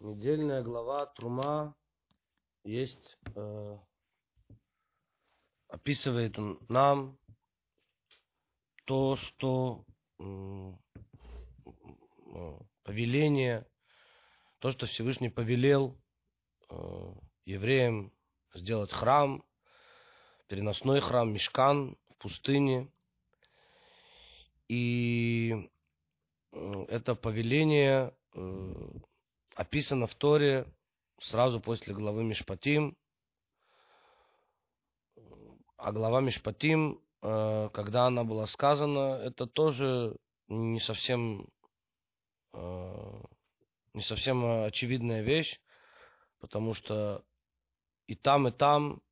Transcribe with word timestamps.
недельная 0.00 0.62
глава 0.62 1.06
Трума 1.06 1.74
есть, 2.64 3.18
э, 3.34 3.78
описывает 5.68 6.36
нам 6.68 7.18
то, 8.84 9.16
что 9.16 9.84
э, 10.18 10.72
повеление, 12.82 13.66
то, 14.58 14.70
что 14.70 14.86
Всевышний 14.86 15.30
повелел 15.30 16.00
э, 16.70 17.14
евреям 17.44 18.12
сделать 18.54 18.92
храм, 18.92 19.44
переносной 20.46 21.00
храм, 21.00 21.32
мешкан 21.32 21.96
в 22.08 22.16
пустыне. 22.16 22.90
И 24.68 25.70
э, 26.52 26.84
это 26.88 27.14
повеление 27.14 28.14
э, 28.34 28.90
описано 29.58 30.06
в 30.06 30.14
Торе 30.14 30.72
сразу 31.18 31.60
после 31.60 31.92
главы 31.92 32.22
Мишпатим. 32.22 32.96
А 35.76 35.90
глава 35.90 36.20
Мишпатим, 36.20 37.02
э, 37.22 37.68
когда 37.74 38.06
она 38.06 38.22
была 38.22 38.46
сказана, 38.46 39.20
это 39.20 39.46
тоже 39.46 40.16
не 40.46 40.80
совсем, 40.80 41.48
не 42.54 44.02
совсем 44.02 44.62
очевидная 44.62 45.22
вещь, 45.22 45.60
потому 46.40 46.72
что 46.72 47.22
и 48.06 48.14
там, 48.14 48.48
и 48.48 48.50
там, 48.50 49.02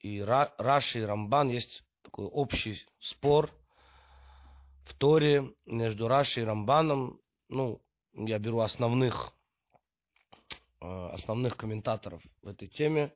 и 0.00 0.20
Раши, 0.20 1.00
и 1.00 1.04
Рамбан 1.04 1.50
есть 1.50 1.84
такой 2.02 2.26
общий 2.26 2.84
спор 2.98 3.50
в 4.84 4.94
Торе 4.94 5.54
между 5.66 6.08
Раши 6.08 6.40
и 6.40 6.44
Рамбаном. 6.44 7.20
Ну, 7.48 7.80
я 8.14 8.38
беру 8.40 8.58
основных, 8.60 9.32
э, 9.32 9.41
основных 10.82 11.56
комментаторов 11.56 12.22
в 12.42 12.48
этой 12.48 12.68
теме. 12.68 13.12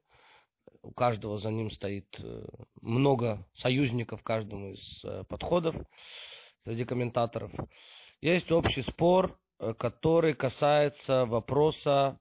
У 0.82 0.92
каждого 0.92 1.38
за 1.38 1.50
ним 1.50 1.70
стоит 1.70 2.18
э, 2.18 2.46
много 2.80 3.46
союзников 3.54 4.22
каждому 4.22 4.72
из 4.72 5.04
э, 5.04 5.24
подходов 5.28 5.76
среди 6.60 6.84
комментаторов. 6.84 7.52
Есть 8.20 8.50
общий 8.50 8.82
спор, 8.82 9.38
который 9.78 10.34
касается 10.34 11.24
вопроса, 11.26 12.18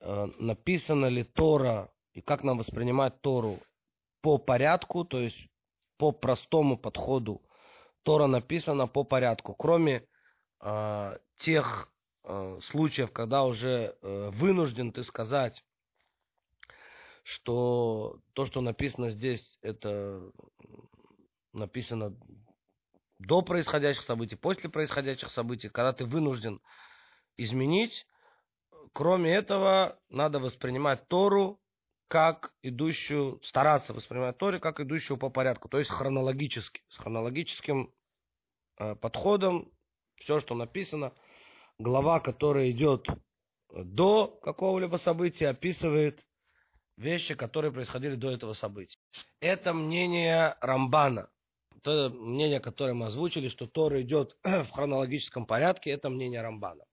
написана 0.00 1.06
ли 1.06 1.24
Тора 1.24 1.90
и 2.12 2.20
как 2.20 2.42
нам 2.42 2.58
воспринимать 2.58 3.20
Тору 3.22 3.60
по 4.20 4.38
порядку, 4.38 5.04
то 5.04 5.20
есть 5.20 5.48
по 5.98 6.12
простому 6.12 6.76
подходу. 6.76 7.42
Тора 8.02 8.26
написана 8.26 8.86
по 8.86 9.04
порядку, 9.04 9.54
кроме 9.54 10.06
э, 10.60 11.18
тех 11.38 11.92
э, 11.92 11.97
случаев, 12.62 13.12
когда 13.12 13.44
уже 13.44 13.96
э, 14.02 14.30
вынужден 14.32 14.92
ты 14.92 15.02
сказать, 15.02 15.64
что 17.22 18.20
то, 18.32 18.44
что 18.44 18.60
написано 18.60 19.10
здесь, 19.10 19.58
это 19.62 20.30
написано 21.52 22.14
до 23.18 23.42
происходящих 23.42 24.02
событий, 24.04 24.36
после 24.36 24.70
происходящих 24.70 25.30
событий, 25.30 25.68
когда 25.68 25.92
ты 25.92 26.04
вынужден 26.04 26.60
изменить. 27.36 28.06
Кроме 28.92 29.34
этого, 29.34 29.98
надо 30.08 30.38
воспринимать 30.38 31.06
Тору 31.08 31.60
как 32.08 32.54
идущую, 32.62 33.40
стараться 33.42 33.92
воспринимать 33.92 34.38
Тору 34.38 34.60
как 34.60 34.80
идущую 34.80 35.18
по 35.18 35.28
порядку, 35.28 35.68
то 35.68 35.78
есть 35.78 35.90
хронологически, 35.90 36.82
с 36.88 36.96
хронологическим 36.96 37.92
э, 38.78 38.94
подходом, 38.96 39.70
все, 40.16 40.40
что 40.40 40.54
написано, 40.54 41.12
глава, 41.78 42.20
которая 42.20 42.70
идет 42.70 43.06
до 43.70 44.28
какого-либо 44.42 44.96
события, 44.96 45.48
описывает 45.48 46.26
вещи, 46.96 47.34
которые 47.34 47.72
происходили 47.72 48.14
до 48.14 48.30
этого 48.30 48.52
события. 48.52 48.96
Это 49.40 49.72
мнение 49.72 50.56
Рамбана. 50.60 51.28
Это 51.76 52.08
мнение, 52.10 52.60
которое 52.60 52.94
мы 52.94 53.06
озвучили, 53.06 53.48
что 53.48 53.66
Тора 53.66 54.02
идет 54.02 54.36
в 54.42 54.70
хронологическом 54.70 55.46
порядке, 55.46 55.90
это 55.90 56.10
мнение 56.10 56.42
Рамбана. 56.42 56.84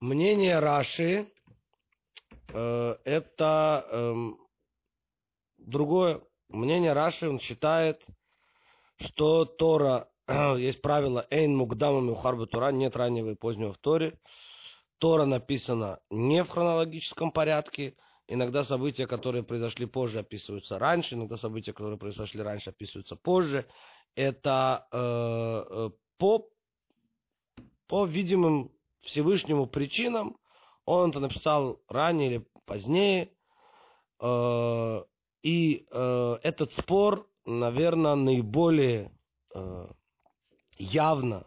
Мнение 0.00 0.58
Раши, 0.60 1.30
Э, 2.52 2.96
это 3.04 3.86
эм, 3.90 4.38
другое 5.58 6.22
мнение 6.48 6.92
Раши. 6.92 7.28
Он 7.28 7.38
считает, 7.38 8.06
что 8.98 9.44
Тора, 9.44 10.09
есть 10.58 10.80
правило 10.82 11.26
Эйн 11.30 11.56
Мукдама 11.56 12.00
Мухарбу 12.00 12.46
Тора, 12.46 12.70
нет 12.72 12.96
раннего 12.96 13.30
и 13.30 13.34
позднего 13.34 13.72
в 13.72 13.78
Торе. 13.78 14.18
Тора 14.98 15.24
написана 15.24 16.00
не 16.10 16.44
в 16.44 16.48
хронологическом 16.48 17.32
порядке. 17.32 17.96
Иногда 18.28 18.62
события, 18.62 19.06
которые 19.06 19.42
произошли 19.42 19.86
позже, 19.86 20.20
описываются 20.20 20.78
раньше, 20.78 21.14
иногда 21.14 21.36
события, 21.36 21.72
которые 21.72 21.98
произошли 21.98 22.42
раньше, 22.42 22.70
описываются 22.70 23.16
позже. 23.16 23.66
Это 24.14 24.86
э, 24.92 25.88
э 25.88 25.90
по, 26.18 26.46
по 27.86 28.04
видимым 28.04 28.70
Всевышнему 29.00 29.66
причинам 29.66 30.36
он 30.84 31.10
это 31.10 31.20
написал 31.20 31.80
ранее 31.88 32.28
или 32.28 32.46
позднее. 32.66 33.30
Э, 34.20 35.02
и 35.42 35.86
э, 35.90 36.38
этот 36.42 36.72
спор, 36.72 37.26
наверное, 37.46 38.14
наиболее 38.16 39.12
э, 39.54 39.86
явно, 40.80 41.46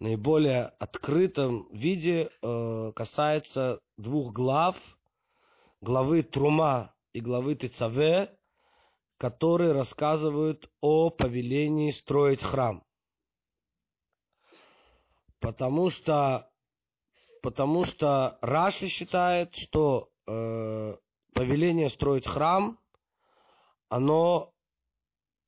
наиболее 0.00 0.66
открытом 0.78 1.68
виде 1.72 2.30
касается 2.96 3.80
двух 3.96 4.32
глав, 4.32 4.76
главы 5.80 6.22
Трума 6.22 6.94
и 7.12 7.20
главы 7.20 7.54
Тицаве, 7.54 8.36
которые 9.18 9.72
рассказывают 9.72 10.70
о 10.80 11.10
повелении 11.10 11.90
строить 11.90 12.42
храм. 12.42 12.82
Потому 15.38 15.90
что 15.90 16.50
потому 17.42 17.84
что 17.84 18.38
Раши 18.40 18.86
считает, 18.86 19.54
что 19.56 20.10
э, 20.26 20.96
повеление 21.34 21.88
строить 21.90 22.26
храм, 22.26 22.78
оно 23.88 24.52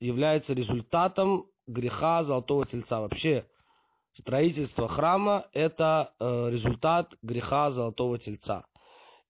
является 0.00 0.52
результатом 0.52 1.48
греха 1.66 2.22
Золотого 2.22 2.66
Тельца. 2.66 3.00
Вообще, 3.00 3.47
строительство 4.12 4.88
храма– 4.88 5.47
это 5.52 6.14
э, 6.19 6.50
результат 6.50 7.16
греха 7.22 7.70
Золотого 7.70 8.19
Тельца. 8.19 8.66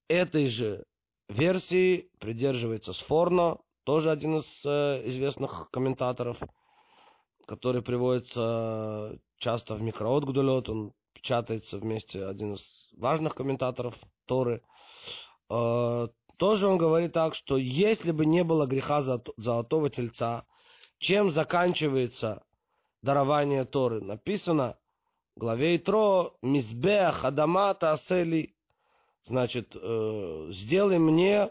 Этой 0.08 0.48
же 0.48 0.84
версии 1.28 2.10
придерживается 2.20 2.92
Сфорно, 2.92 3.58
тоже 3.84 4.10
один 4.10 4.38
из 4.38 4.44
э, 4.64 5.02
известных 5.08 5.70
комментаторов, 5.70 6.38
который 7.46 7.82
приводится 7.82 9.18
часто 9.38 9.74
в 9.74 9.82
микроот 9.82 10.24
Гдулет, 10.24 10.68
он 10.68 10.92
печатается 11.12 11.78
вместе 11.78 12.24
один 12.26 12.54
из 12.54 12.62
важных 12.96 13.34
комментаторов 13.34 13.94
Торы. 14.26 14.62
Э, 15.50 16.08
тоже 16.36 16.66
он 16.66 16.78
говорит 16.78 17.12
так, 17.12 17.34
что 17.34 17.56
если 17.56 18.10
бы 18.10 18.26
не 18.26 18.42
было 18.42 18.66
греха 18.66 19.02
золотого 19.02 19.88
тельца, 19.88 20.44
чем 20.98 21.30
заканчивается 21.30 22.44
дарование 23.02 23.64
Торы? 23.64 24.00
Написано 24.00 24.78
в 25.36 25.40
главе 25.40 25.76
Итро 25.76 26.36
«Мизбех 26.42 27.24
Адамата 27.24 27.92
Асели» 27.92 28.54
Значит, 29.26 29.74
э, 29.74 30.48
сделай 30.50 30.98
мне, 30.98 31.50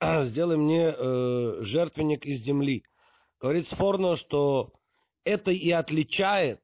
сделай 0.22 0.56
мне 0.56 0.94
э, 0.96 1.58
жертвенник 1.60 2.24
из 2.24 2.40
земли. 2.40 2.84
Говорит 3.38 3.68
Сфорно, 3.68 4.16
что 4.16 4.72
это 5.24 5.50
и 5.50 5.70
отличает, 5.70 6.62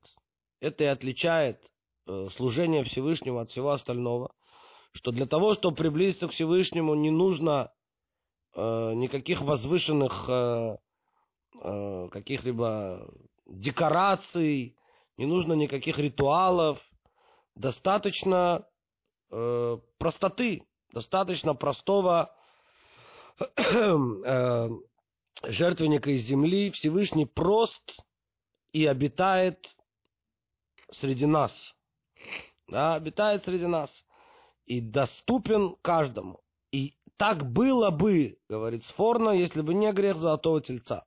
это 0.60 0.84
и 0.84 0.86
отличает 0.86 1.70
Э, 2.06 2.28
служение 2.36 2.82
Всевышнему 2.84 3.38
от 3.38 3.48
всего 3.48 3.70
остального, 3.70 4.30
что 4.92 5.10
для 5.10 5.26
того, 5.26 5.54
чтобы 5.54 5.76
приблизиться 5.76 6.28
к 6.28 6.32
Всевышнему, 6.32 6.94
не 6.94 7.10
нужно 7.10 7.72
э, 8.54 8.92
никаких 8.94 9.40
возвышенных 9.40 10.28
э, 10.28 10.76
э, 11.60 12.08
каких-либо 12.10 13.08
декораций, 13.46 14.76
не 15.16 15.26
нужно 15.26 15.52
никаких 15.52 15.98
ритуалов, 15.98 16.80
достаточно 17.54 18.66
э, 19.30 19.78
простоты, 19.98 20.66
достаточно 20.92 21.54
простого 21.54 22.34
э, 23.56 24.68
жертвенника 25.42 26.10
из 26.10 26.22
земли. 26.22 26.70
Всевышний 26.70 27.26
прост 27.26 27.98
и 28.72 28.86
обитает 28.86 29.76
среди 30.90 31.26
нас 31.26 31.74
да, 32.68 32.94
обитает 32.94 33.44
среди 33.44 33.66
нас 33.66 34.04
и 34.66 34.80
доступен 34.80 35.76
каждому. 35.82 36.40
И 36.72 36.96
так 37.16 37.50
было 37.52 37.90
бы, 37.90 38.38
говорит 38.48 38.84
Сфорно, 38.84 39.30
если 39.30 39.60
бы 39.60 39.74
не 39.74 39.92
грех 39.92 40.16
золотого 40.16 40.60
тельца. 40.60 41.04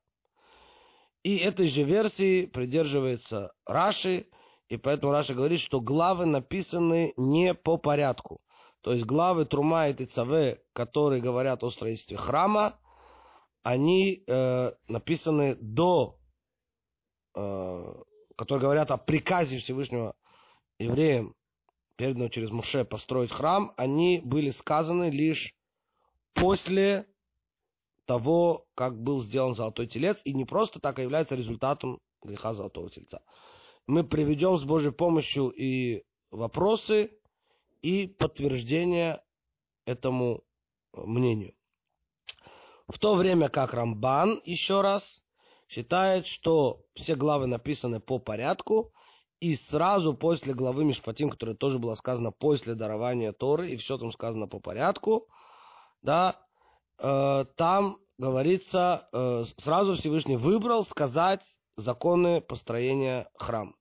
И 1.23 1.37
этой 1.37 1.67
же 1.67 1.83
версии 1.83 2.45
придерживается 2.45 3.51
Раши, 3.65 4.27
И 4.69 4.77
поэтому 4.77 5.11
Раша 5.11 5.33
говорит, 5.33 5.59
что 5.59 5.79
главы 5.79 6.25
написаны 6.25 7.13
не 7.17 7.53
по 7.53 7.77
порядку. 7.77 8.41
То 8.81 8.93
есть 8.93 9.05
главы 9.05 9.45
Трума 9.45 9.89
и 9.89 9.93
Тицаве, 9.93 10.61
которые 10.73 11.21
говорят 11.21 11.63
о 11.63 11.69
строительстве 11.69 12.17
храма, 12.17 12.79
они 13.63 14.23
э, 14.25 14.71
написаны 14.87 15.55
до, 15.55 16.17
э, 17.35 17.93
которые 18.37 18.61
говорят 18.61 18.91
о 18.91 18.97
приказе 18.97 19.57
Всевышнего 19.57 20.15
евреям, 20.79 21.35
переданного 21.97 22.29
через 22.29 22.51
Муше 22.51 22.85
построить 22.85 23.31
храм, 23.31 23.73
они 23.75 24.21
были 24.23 24.51
сказаны 24.51 25.09
лишь 25.09 25.53
после 26.33 27.07
того, 28.07 28.65
как 28.73 28.99
был 28.99 29.21
сделан 29.21 29.53
золотой 29.53 29.85
телец, 29.85 30.19
и 30.23 30.33
не 30.33 30.45
просто 30.45 30.79
так, 30.79 30.97
а 30.97 31.03
является 31.03 31.35
результатом 31.35 31.99
греха 32.23 32.53
золотого 32.53 32.89
тельца. 32.89 33.21
Мы 33.85 34.03
приведем 34.03 34.57
с 34.57 34.63
Божьей 34.63 34.91
помощью 34.91 35.49
и 35.49 36.03
вопросы, 36.31 37.11
и 37.81 38.07
подтверждение 38.07 39.21
этому 39.85 40.43
мнению. 40.93 41.53
В 42.87 42.97
то 42.97 43.15
время 43.15 43.49
как 43.49 43.73
Рамбан, 43.73 44.41
еще 44.45 44.81
раз, 44.81 45.21
считает, 45.67 46.25
что 46.25 46.81
все 46.95 47.15
главы 47.15 47.47
написаны 47.47 47.99
по 47.99 48.19
порядку, 48.19 48.93
и 49.41 49.53
сразу 49.55 50.15
после 50.15 50.53
главы 50.53 50.85
Мишпатим, 50.85 51.29
которая 51.29 51.55
тоже 51.55 51.77
была 51.77 51.95
сказана 51.95 52.31
после 52.31 52.73
дарования 52.73 53.33
Торы, 53.33 53.71
и 53.71 53.75
все 53.75 53.97
там 53.97 54.11
сказано 54.11 54.47
по 54.47 54.59
порядку, 54.59 55.27
да, 56.01 56.46
там 56.97 57.99
говорится, 58.17 59.07
э, 59.11 59.43
сразу 59.57 59.93
Всевышний 59.93 60.37
выбрал 60.37 60.85
сказать 60.85 61.43
законы 61.75 62.41
построения 62.41 63.29
храма. 63.35 63.73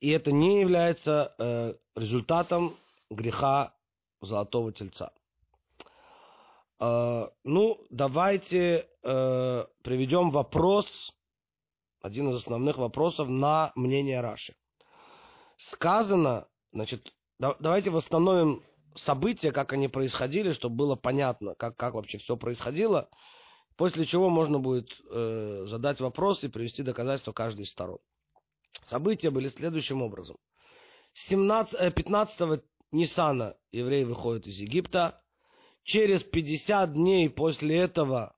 И 0.00 0.10
это 0.10 0.32
не 0.32 0.60
является 0.60 1.34
э, 1.38 1.74
результатом 1.94 2.76
греха 3.10 3.74
золотого 4.20 4.72
тельца. 4.72 5.12
Э, 6.80 7.28
ну, 7.44 7.78
давайте 7.90 8.88
э, 9.02 9.64
приведем 9.82 10.30
вопрос, 10.30 11.14
один 12.00 12.30
из 12.30 12.36
основных 12.36 12.78
вопросов 12.78 13.28
на 13.28 13.72
мнение 13.74 14.20
Раши. 14.20 14.56
Сказано, 15.58 16.48
значит, 16.72 17.12
да, 17.38 17.54
давайте 17.60 17.90
восстановим 17.90 18.64
события, 18.94 19.52
как 19.52 19.72
они 19.72 19.88
происходили, 19.88 20.52
чтобы 20.52 20.76
было 20.76 20.96
понятно, 20.96 21.54
как, 21.54 21.76
как 21.76 21.94
вообще 21.94 22.18
все 22.18 22.36
происходило, 22.36 23.08
после 23.76 24.04
чего 24.04 24.28
можно 24.28 24.58
будет 24.58 24.90
э, 25.10 25.64
задать 25.66 26.00
вопрос 26.00 26.44
и 26.44 26.48
привести 26.48 26.82
доказательства 26.82 27.32
каждой 27.32 27.62
из 27.62 27.70
сторон. 27.70 27.98
События 28.82 29.30
были 29.30 29.48
следующим 29.48 30.02
образом. 30.02 30.36
17, 31.12 31.94
15 31.94 32.40
э, 32.40 32.60
Нисана 32.92 33.56
евреи 33.72 34.04
выходят 34.04 34.46
из 34.46 34.58
Египта. 34.58 35.20
Через 35.82 36.22
50 36.22 36.92
дней 36.92 37.30
после 37.30 37.78
этого 37.78 38.36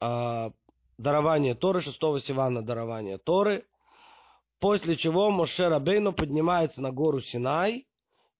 э, 0.00 0.50
дарование 0.98 1.54
Торы, 1.54 1.80
6 1.80 1.98
Сивана 2.20 2.62
дарование 2.62 3.18
Торы, 3.18 3.66
после 4.60 4.96
чего 4.96 5.30
Моше 5.30 5.68
Рабейну 5.68 6.12
поднимается 6.12 6.80
на 6.80 6.92
гору 6.92 7.20
Синай 7.20 7.86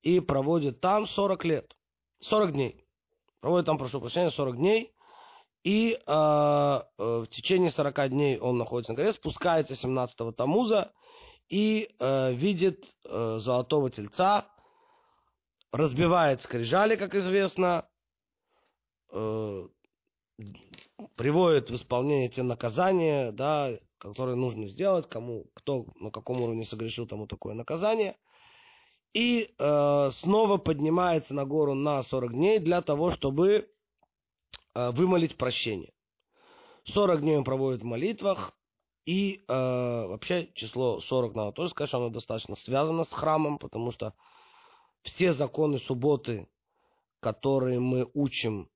и 0.02 0.20
проводит 0.20 0.81
там 0.81 1.06
40 1.06 1.44
лет, 1.44 1.76
40 2.20 2.52
дней. 2.52 2.84
Проводит 3.40 3.66
там, 3.66 3.78
прошу 3.78 4.00
прощения, 4.00 4.31
40 4.31 4.56
дней. 4.56 4.93
И 5.64 5.93
э, 5.94 6.00
э, 6.06 6.82
в 6.99 7.26
течение 7.28 7.70
40 7.70 8.10
дней 8.10 8.38
он 8.38 8.58
находится 8.58 8.93
на 8.93 8.96
горе, 8.96 9.12
спускается 9.12 9.75
17-го 9.75 10.32
Тамуза 10.32 10.93
и 11.49 11.88
э, 11.99 12.32
видит 12.32 12.96
э, 13.04 13.38
золотого 13.40 13.90
тельца, 13.90 14.49
разбивает 15.70 16.43
скрижали, 16.43 16.96
как 16.96 17.14
известно, 17.14 17.87
э, 19.10 19.69
приводит 21.14 21.70
в 21.70 21.75
исполнение 21.76 22.28
те 22.28 22.43
наказания, 22.43 23.31
да, 23.31 23.70
которые 23.99 24.34
нужно 24.34 24.66
сделать, 24.66 25.08
кому, 25.08 25.46
кто 25.54 25.87
на 25.94 26.10
каком 26.10 26.40
уровне 26.40 26.64
согрешил, 26.64 27.06
тому 27.06 27.26
такое 27.28 27.54
наказание. 27.54 28.16
И 29.14 29.55
э, 29.59 30.11
снова 30.12 30.56
поднимается 30.56 31.35
на 31.35 31.44
гору 31.44 31.75
на 31.75 32.03
40 32.03 32.32
дней 32.32 32.59
для 32.59 32.81
того, 32.81 33.11
чтобы 33.11 33.69
Э, 34.75 34.91
вымолить 34.91 35.37
прощение. 35.37 35.93
40 36.85 37.20
дней 37.20 37.37
он 37.37 37.44
проводит 37.44 37.82
в 37.82 37.85
молитвах, 37.85 38.56
и 39.05 39.44
э, 39.47 39.53
вообще 39.53 40.50
число 40.55 41.00
40 41.00 41.35
надо 41.35 41.53
тоже 41.53 41.70
сказать, 41.70 41.88
что 41.88 41.99
оно 41.99 42.09
достаточно 42.09 42.56
связано 42.56 43.05
с 43.05 43.12
храмом, 43.12 43.59
потому 43.59 43.91
что 43.91 44.14
все 45.03 45.32
законы 45.32 45.79
субботы, 45.79 46.49
которые 47.20 47.81
мы 47.81 48.09
учим, 48.14 48.70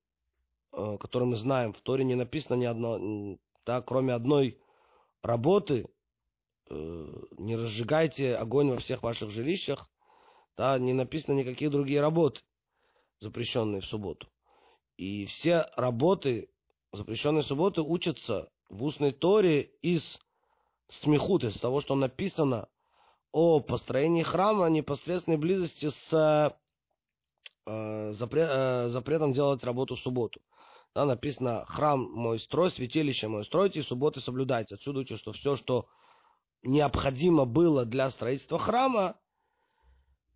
э, 0.73 0.99
которые 1.01 1.31
мы 1.31 1.37
знаем, 1.37 1.73
в 1.73 1.81
Торе 1.81 2.05
не 2.05 2.15
написано 2.15 2.57
ни 2.57 2.67
одно, 2.67 3.39
да, 3.65 3.81
кроме 3.81 4.13
одной 4.13 4.61
работы, 5.23 5.89
э, 6.69 7.13
не 7.39 7.57
разжигайте 7.57 8.37
огонь 8.37 8.71
во 8.71 8.79
всех 8.79 9.03
ваших 9.03 9.31
жилищах, 9.31 9.89
да, 10.57 10.79
не 10.79 10.93
написано 10.93 11.37
никакие 11.37 11.71
другие 11.71 12.01
работы, 12.01 12.41
запрещенные 13.21 13.81
в 13.81 13.87
субботу. 13.87 14.29
И 14.97 15.27
все 15.27 15.69
работы, 15.77 16.49
запрещенные 16.93 17.43
субботы, 17.43 17.83
учатся 17.83 18.51
в 18.69 18.85
устной 18.85 19.13
Торе 19.13 19.63
из 19.83 20.19
смехут, 20.89 21.45
из 21.45 21.59
того, 21.59 21.81
что 21.81 21.95
написано 21.95 22.69
о 23.33 23.61
построении 23.61 24.23
храма 24.23 24.67
непосредственной 24.71 25.37
близости 25.37 25.89
с 25.89 26.57
э, 27.67 28.13
запрет, 28.13 28.49
э, 28.51 28.89
запретом 28.89 29.35
делать 29.35 29.65
работу 29.65 29.95
в 29.95 29.99
субботу. 29.99 30.41
Да, 30.95 31.05
написано 31.05 31.67
«Храм 31.67 32.01
мой 32.01 32.39
строй, 32.39 32.71
святилище 32.71 33.29
мое 33.29 33.43
стройте, 33.43 33.81
и 33.81 33.83
субботы 33.83 34.21
соблюдайте». 34.21 34.77
Отсюда 34.77 35.01
учат, 35.01 35.19
что 35.19 35.33
все, 35.33 35.55
что 35.55 35.87
необходимо 36.63 37.45
было 37.45 37.85
для 37.85 38.09
строительства 38.09 38.59
храма, 38.59 39.17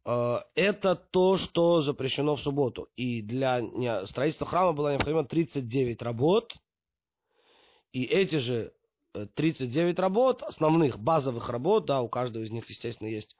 это 0.04 0.96
то, 0.96 1.36
что 1.36 1.82
запрещено 1.82 2.36
в 2.36 2.40
субботу. 2.40 2.88
И 2.96 3.22
для 3.22 3.62
строительства 4.06 4.46
храма 4.46 4.72
было 4.72 4.90
необходимо 4.90 5.24
39 5.24 6.02
работ. 6.02 6.54
И 7.92 8.04
эти 8.04 8.36
же 8.36 8.72
39 9.34 9.98
э, 9.98 10.02
работ, 10.02 10.42
основных 10.42 10.98
базовых 10.98 11.48
работ, 11.48 11.86
да, 11.86 12.00
у 12.00 12.08
каждого 12.08 12.42
из 12.42 12.50
них, 12.50 12.68
естественно, 12.70 13.08
есть 13.08 13.36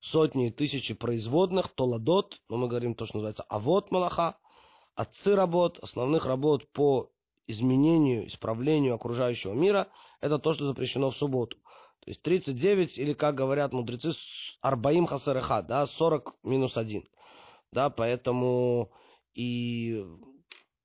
сотни 0.00 0.48
и 0.48 0.50
тысячи 0.50 0.94
производных, 0.94 1.68
толадот, 1.68 2.40
но 2.48 2.56
мы 2.56 2.68
говорим 2.68 2.94
то, 2.94 3.06
что 3.06 3.18
называется 3.18 3.44
авод 3.44 3.90
малаха, 3.90 4.36
отцы 4.94 5.34
работ, 5.34 5.78
основных 5.80 6.26
работ 6.26 6.70
по 6.72 7.10
изменению, 7.46 8.26
исправлению 8.26 8.94
окружающего 8.94 9.52
мира, 9.52 9.88
это 10.20 10.38
то, 10.38 10.52
что 10.52 10.66
запрещено 10.66 11.10
в 11.10 11.16
субботу. 11.16 11.56
То 12.04 12.10
есть 12.10 12.22
39, 12.22 12.98
или 12.98 13.14
как 13.14 13.34
говорят 13.34 13.72
мудрецы, 13.72 14.12
Арбаим 14.60 15.06
Хасареха, 15.06 15.62
да, 15.62 15.86
40 15.86 16.34
минус 16.42 16.76
1. 16.76 17.02
Да, 17.72 17.88
поэтому 17.88 18.92
и 19.32 20.04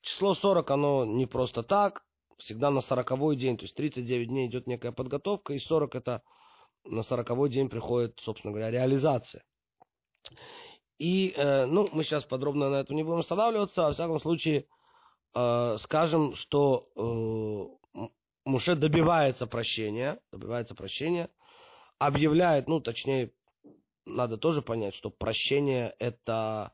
число 0.01 0.33
40, 0.33 0.71
оно 0.71 1.05
не 1.05 1.25
просто 1.25 1.61
так, 1.61 2.05
всегда 2.38 2.71
на 2.71 2.79
40 2.79 3.38
день, 3.38 3.57
то 3.57 3.63
есть 3.63 3.75
39 3.75 4.29
дней 4.29 4.47
идет 4.47 4.65
некая 4.67 4.93
подготовка, 4.93 5.53
и 5.53 5.59
40 5.59 5.95
это 5.95 6.23
на 6.85 7.03
40 7.03 7.49
день 7.49 7.69
приходит, 7.69 8.17
собственно 8.21 8.53
говоря, 8.53 8.71
реализация. 8.71 9.43
И, 10.99 11.33
э, 11.35 11.65
ну, 11.65 11.89
мы 11.91 12.03
сейчас 12.03 12.23
подробно 12.23 12.69
на 12.69 12.75
этом 12.75 12.95
не 12.95 13.03
будем 13.03 13.19
останавливаться, 13.19 13.83
во 13.83 13.91
всяком 13.91 14.19
случае, 14.19 14.67
э, 15.35 15.75
скажем, 15.79 16.33
что 16.35 16.89
э, 16.95 17.78
Муше 18.49 18.73
добивается 18.75 19.45
прощения, 19.45 20.19
добивается 20.31 20.73
прощения, 20.73 21.29
объявляет, 21.99 22.67
ну, 22.67 22.79
точнее, 22.79 23.31
надо 24.05 24.37
тоже 24.37 24.63
понять, 24.63 24.95
что 24.95 25.11
прощение 25.11 25.95
это 25.99 26.73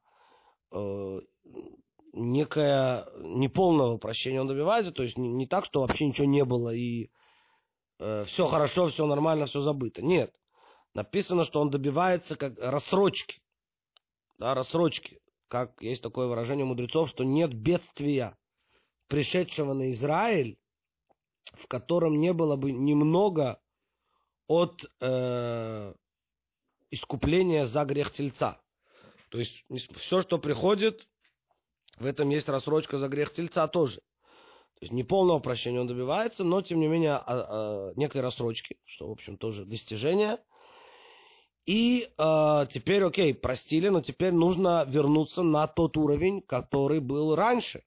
э, 0.71 1.19
некое 2.13 3.09
неполного 3.17 3.97
прощения 3.97 4.39
он 4.39 4.47
добивается, 4.47 4.93
то 4.93 5.03
есть 5.03 5.17
не, 5.17 5.27
не 5.27 5.47
так, 5.47 5.65
что 5.65 5.81
вообще 5.81 6.05
ничего 6.07 6.25
не 6.25 6.45
было 6.45 6.73
и 6.73 7.11
э, 7.99 8.23
все 8.23 8.47
хорошо, 8.47 8.87
все 8.87 9.05
нормально, 9.05 9.45
все 9.45 9.59
забыто. 9.59 10.01
Нет. 10.01 10.33
Написано, 10.93 11.43
что 11.43 11.59
он 11.59 11.71
добивается 11.71 12.37
как 12.37 12.57
рассрочки. 12.57 13.41
Да, 14.37 14.53
рассрочки. 14.53 15.19
Как 15.49 15.81
есть 15.81 16.01
такое 16.01 16.27
выражение 16.27 16.65
мудрецов, 16.65 17.09
что 17.09 17.25
нет 17.25 17.53
бедствия, 17.53 18.37
пришедшего 19.07 19.73
на 19.73 19.91
Израиль, 19.91 20.57
в 21.53 21.67
котором 21.67 22.19
не 22.19 22.33
было 22.33 22.55
бы 22.55 22.71
немного 22.71 23.59
от 24.47 24.85
э, 25.01 25.93
искупления 26.91 27.65
за 27.65 27.85
грех 27.85 28.11
тельца. 28.11 28.61
То 29.29 29.39
есть 29.39 29.63
все, 29.97 30.21
что 30.21 30.37
приходит, 30.37 31.07
в 31.97 32.05
этом 32.05 32.29
есть 32.29 32.47
рассрочка 32.49 32.97
за 32.97 33.07
грех 33.07 33.33
тельца 33.33 33.67
тоже. 33.67 33.97
То 34.75 34.81
есть 34.81 34.93
не 34.93 35.03
полного 35.03 35.39
прощения 35.39 35.79
он 35.79 35.87
добивается, 35.87 36.43
но 36.43 36.61
тем 36.61 36.79
не 36.79 36.87
менее 36.87 37.13
а, 37.13 37.23
а, 37.25 37.93
некой 37.95 38.21
рассрочки, 38.21 38.77
что, 38.83 39.07
в 39.07 39.11
общем, 39.11 39.37
тоже 39.37 39.65
достижение. 39.65 40.39
И 41.65 42.11
э, 42.15 42.67
теперь, 42.69 43.03
окей, 43.03 43.33
простили, 43.33 43.89
но 43.89 44.01
теперь 44.01 44.31
нужно 44.31 44.85
вернуться 44.87 45.41
на 45.41 45.65
тот 45.65 45.97
уровень, 45.97 46.41
который 46.43 46.99
был 46.99 47.33
раньше. 47.35 47.83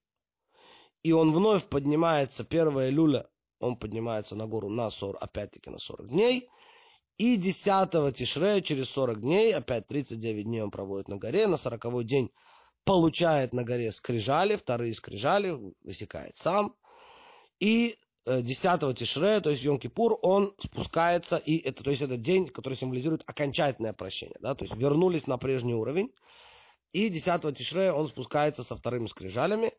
И 1.05 1.13
он 1.13 1.33
вновь 1.33 1.65
поднимается, 1.69 2.43
первая 2.43 2.91
люля, 2.91 3.29
он 3.61 3.77
поднимается 3.77 4.37
на 4.37 4.47
гору 4.47 4.69
на 4.69 4.91
40, 4.91 5.23
опять-таки 5.23 5.71
на 5.71 5.79
40 5.79 6.09
дней. 6.09 6.49
И 7.17 7.37
10 7.37 8.17
Тишрея 8.17 8.61
через 8.61 8.89
40 8.91 9.21
дней, 9.21 9.55
опять 9.55 9.87
39 9.89 10.45
дней 10.45 10.63
он 10.63 10.71
проводит 10.71 11.09
на 11.09 11.17
горе, 11.17 11.47
на 11.47 11.57
40 11.57 12.05
день 12.05 12.31
получает 12.85 13.53
на 13.53 13.65
горе 13.65 13.93
скрижали, 13.93 14.57
вторые 14.57 14.95
скрижали, 14.95 15.59
высекает 15.83 16.37
сам. 16.37 16.75
И 17.59 17.99
10 18.25 18.83
э, 18.83 18.95
Тишре, 18.95 19.41
то 19.41 19.51
есть 19.51 19.65
Йом-Кипур, 19.65 20.17
он 20.23 20.55
спускается, 20.59 21.37
и 21.37 21.57
это, 21.59 21.83
то 21.83 21.91
есть 21.91 22.03
это 22.03 22.17
день, 22.17 22.47
который 22.49 22.75
символизирует 22.75 23.23
окончательное 23.27 23.93
прощение, 23.93 24.37
да, 24.41 24.55
то 24.55 24.65
есть 24.65 24.77
вернулись 24.77 25.27
на 25.27 25.39
прежний 25.39 25.75
уровень, 25.75 26.13
и 26.93 27.09
10 27.09 27.57
Тишре 27.57 27.93
он 27.93 28.09
спускается 28.09 28.63
со 28.63 28.77
вторыми 28.77 29.07
скрижалями, 29.07 29.73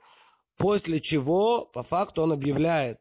после 0.58 1.00
чего, 1.00 1.66
по 1.66 1.84
факту, 1.84 2.22
он 2.22 2.32
объявляет 2.32 3.00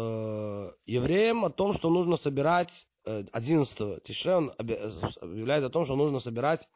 евреям 0.00 1.44
о 1.44 1.50
том, 1.50 1.74
что 1.74 1.90
нужно 1.90 2.16
собирать, 2.16 2.86
э, 3.06 3.24
11 3.32 4.02
Тишре 4.02 4.36
он 4.36 4.52
объявляет 4.58 5.64
о 5.64 5.70
том, 5.70 5.84
что 5.84 5.96
нужно 5.96 6.20
собирать 6.20 6.68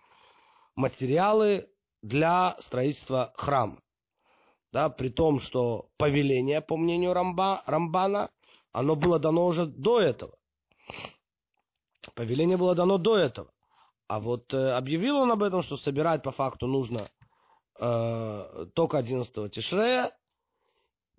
материалы 0.74 1.68
для 2.02 2.56
строительства 2.60 3.32
храма 3.36 3.80
да, 4.72 4.88
при 4.88 5.08
том, 5.08 5.40
что 5.40 5.88
повеление, 5.96 6.60
по 6.60 6.76
мнению 6.76 7.12
Рамба, 7.12 7.62
Рамбана, 7.66 8.30
оно 8.72 8.96
было 8.96 9.18
дано 9.18 9.46
уже 9.46 9.66
до 9.66 10.00
этого. 10.00 10.36
Повеление 12.14 12.56
было 12.56 12.74
дано 12.74 12.98
до 12.98 13.16
этого. 13.16 13.52
А 14.08 14.20
вот 14.20 14.52
э, 14.54 14.72
объявил 14.72 15.18
он 15.18 15.30
об 15.32 15.42
этом, 15.42 15.62
что 15.62 15.76
собирать 15.76 16.22
по 16.22 16.30
факту 16.30 16.66
нужно 16.66 17.10
э, 17.78 18.66
только 18.74 18.98
11 18.98 19.52
Тишрея, 19.52 20.16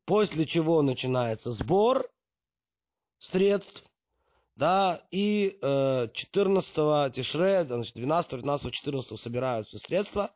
после 0.05 0.45
чего 0.45 0.81
начинается 0.81 1.51
сбор 1.51 2.09
средств, 3.19 3.83
да, 4.55 5.01
и 5.11 5.57
э, 5.61 6.07
14 6.13 7.13
Тишрея, 7.13 7.63
значит, 7.63 7.95
12, 7.95 8.29
13, 8.29 8.73
14 8.73 9.19
собираются 9.19 9.79
средства, 9.79 10.31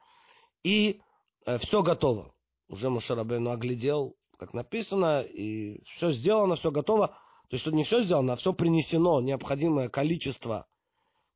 и 0.63 1.01
э, 1.45 1.57
все 1.59 1.83
готово. 1.83 2.33
Уже 2.67 2.89
Мушарабейну 2.89 3.51
оглядел, 3.51 4.15
как 4.37 4.53
написано, 4.53 5.21
и 5.21 5.83
все 5.95 6.11
сделано, 6.11 6.55
все 6.55 6.71
готово. 6.71 7.07
То 7.49 7.55
есть 7.55 7.65
тут 7.65 7.75
не 7.75 7.83
все 7.83 8.01
сделано, 8.01 8.33
а 8.33 8.35
все 8.37 8.53
принесено, 8.53 9.21
необходимое 9.21 9.89
количество 9.89 10.65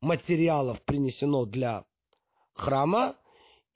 материалов 0.01 0.81
принесено 0.83 1.45
для 1.45 1.85
храма, 2.53 3.15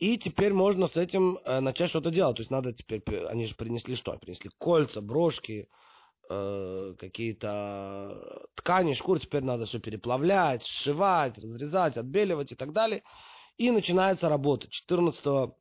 и 0.03 0.17
теперь 0.17 0.51
можно 0.51 0.87
с 0.87 0.97
этим 0.97 1.39
э, 1.45 1.61
начать 1.61 1.89
что-то 1.89 2.11
делать. 2.11 2.35
То 2.35 2.41
есть 2.41 2.51
надо 2.51 2.73
теперь, 2.73 3.01
они 3.27 3.45
же 3.45 3.55
принесли 3.55 3.95
что? 3.95 4.11
Принесли 4.17 4.51
кольца, 4.57 4.99
брошки, 4.99 5.69
э, 6.29 6.95
какие-то 6.99 8.43
ткани, 8.55 8.95
шкуры, 8.95 9.21
теперь 9.21 9.45
надо 9.45 9.63
все 9.63 9.79
переплавлять, 9.79 10.61
сшивать, 10.65 11.37
разрезать, 11.37 11.95
отбеливать 11.95 12.51
и 12.51 12.55
так 12.55 12.73
далее. 12.73 13.03
И 13.55 13.71
начинается 13.71 14.27
работа. 14.27 14.67
14 14.69 15.53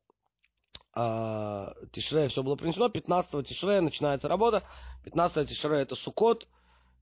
а, 0.94 1.74
Тишрея 1.92 2.26
все 2.26 2.42
было 2.42 2.56
принесено, 2.56 2.88
15 2.88 3.46
Тишрея 3.46 3.80
начинается 3.80 4.26
работа, 4.26 4.64
15 5.04 5.48
Тишрея 5.48 5.82
это 5.82 5.94
Сукот, 5.94 6.48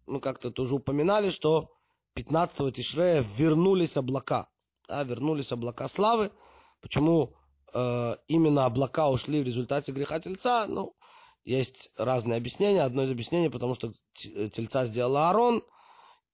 мы 0.07 0.21
как-то 0.21 0.51
тоже 0.51 0.75
упоминали, 0.75 1.31
что 1.31 1.71
15 2.17 2.77
Тишрея 2.77 3.25
вернулись 3.39 3.97
облака, 3.97 4.51
да, 4.87 5.03
вернулись 5.05 5.53
облака 5.53 5.89
славы, 5.89 6.33
почему 6.81 7.35
э, 7.73 8.17
именно 8.29 8.67
облака 8.67 9.09
ушли 9.09 9.43
в 9.43 9.47
результате 9.47 9.93
греха 9.93 10.21
Тельца, 10.21 10.67
ну, 10.67 10.95
есть 11.45 11.91
разные 11.97 12.37
объяснения, 12.37 12.83
одно 12.83 13.03
из 13.03 13.11
объяснений, 13.11 13.49
потому 13.49 13.75
что 13.75 13.93
Тельца 14.15 14.85
сделал 14.87 15.17
Аарон, 15.17 15.63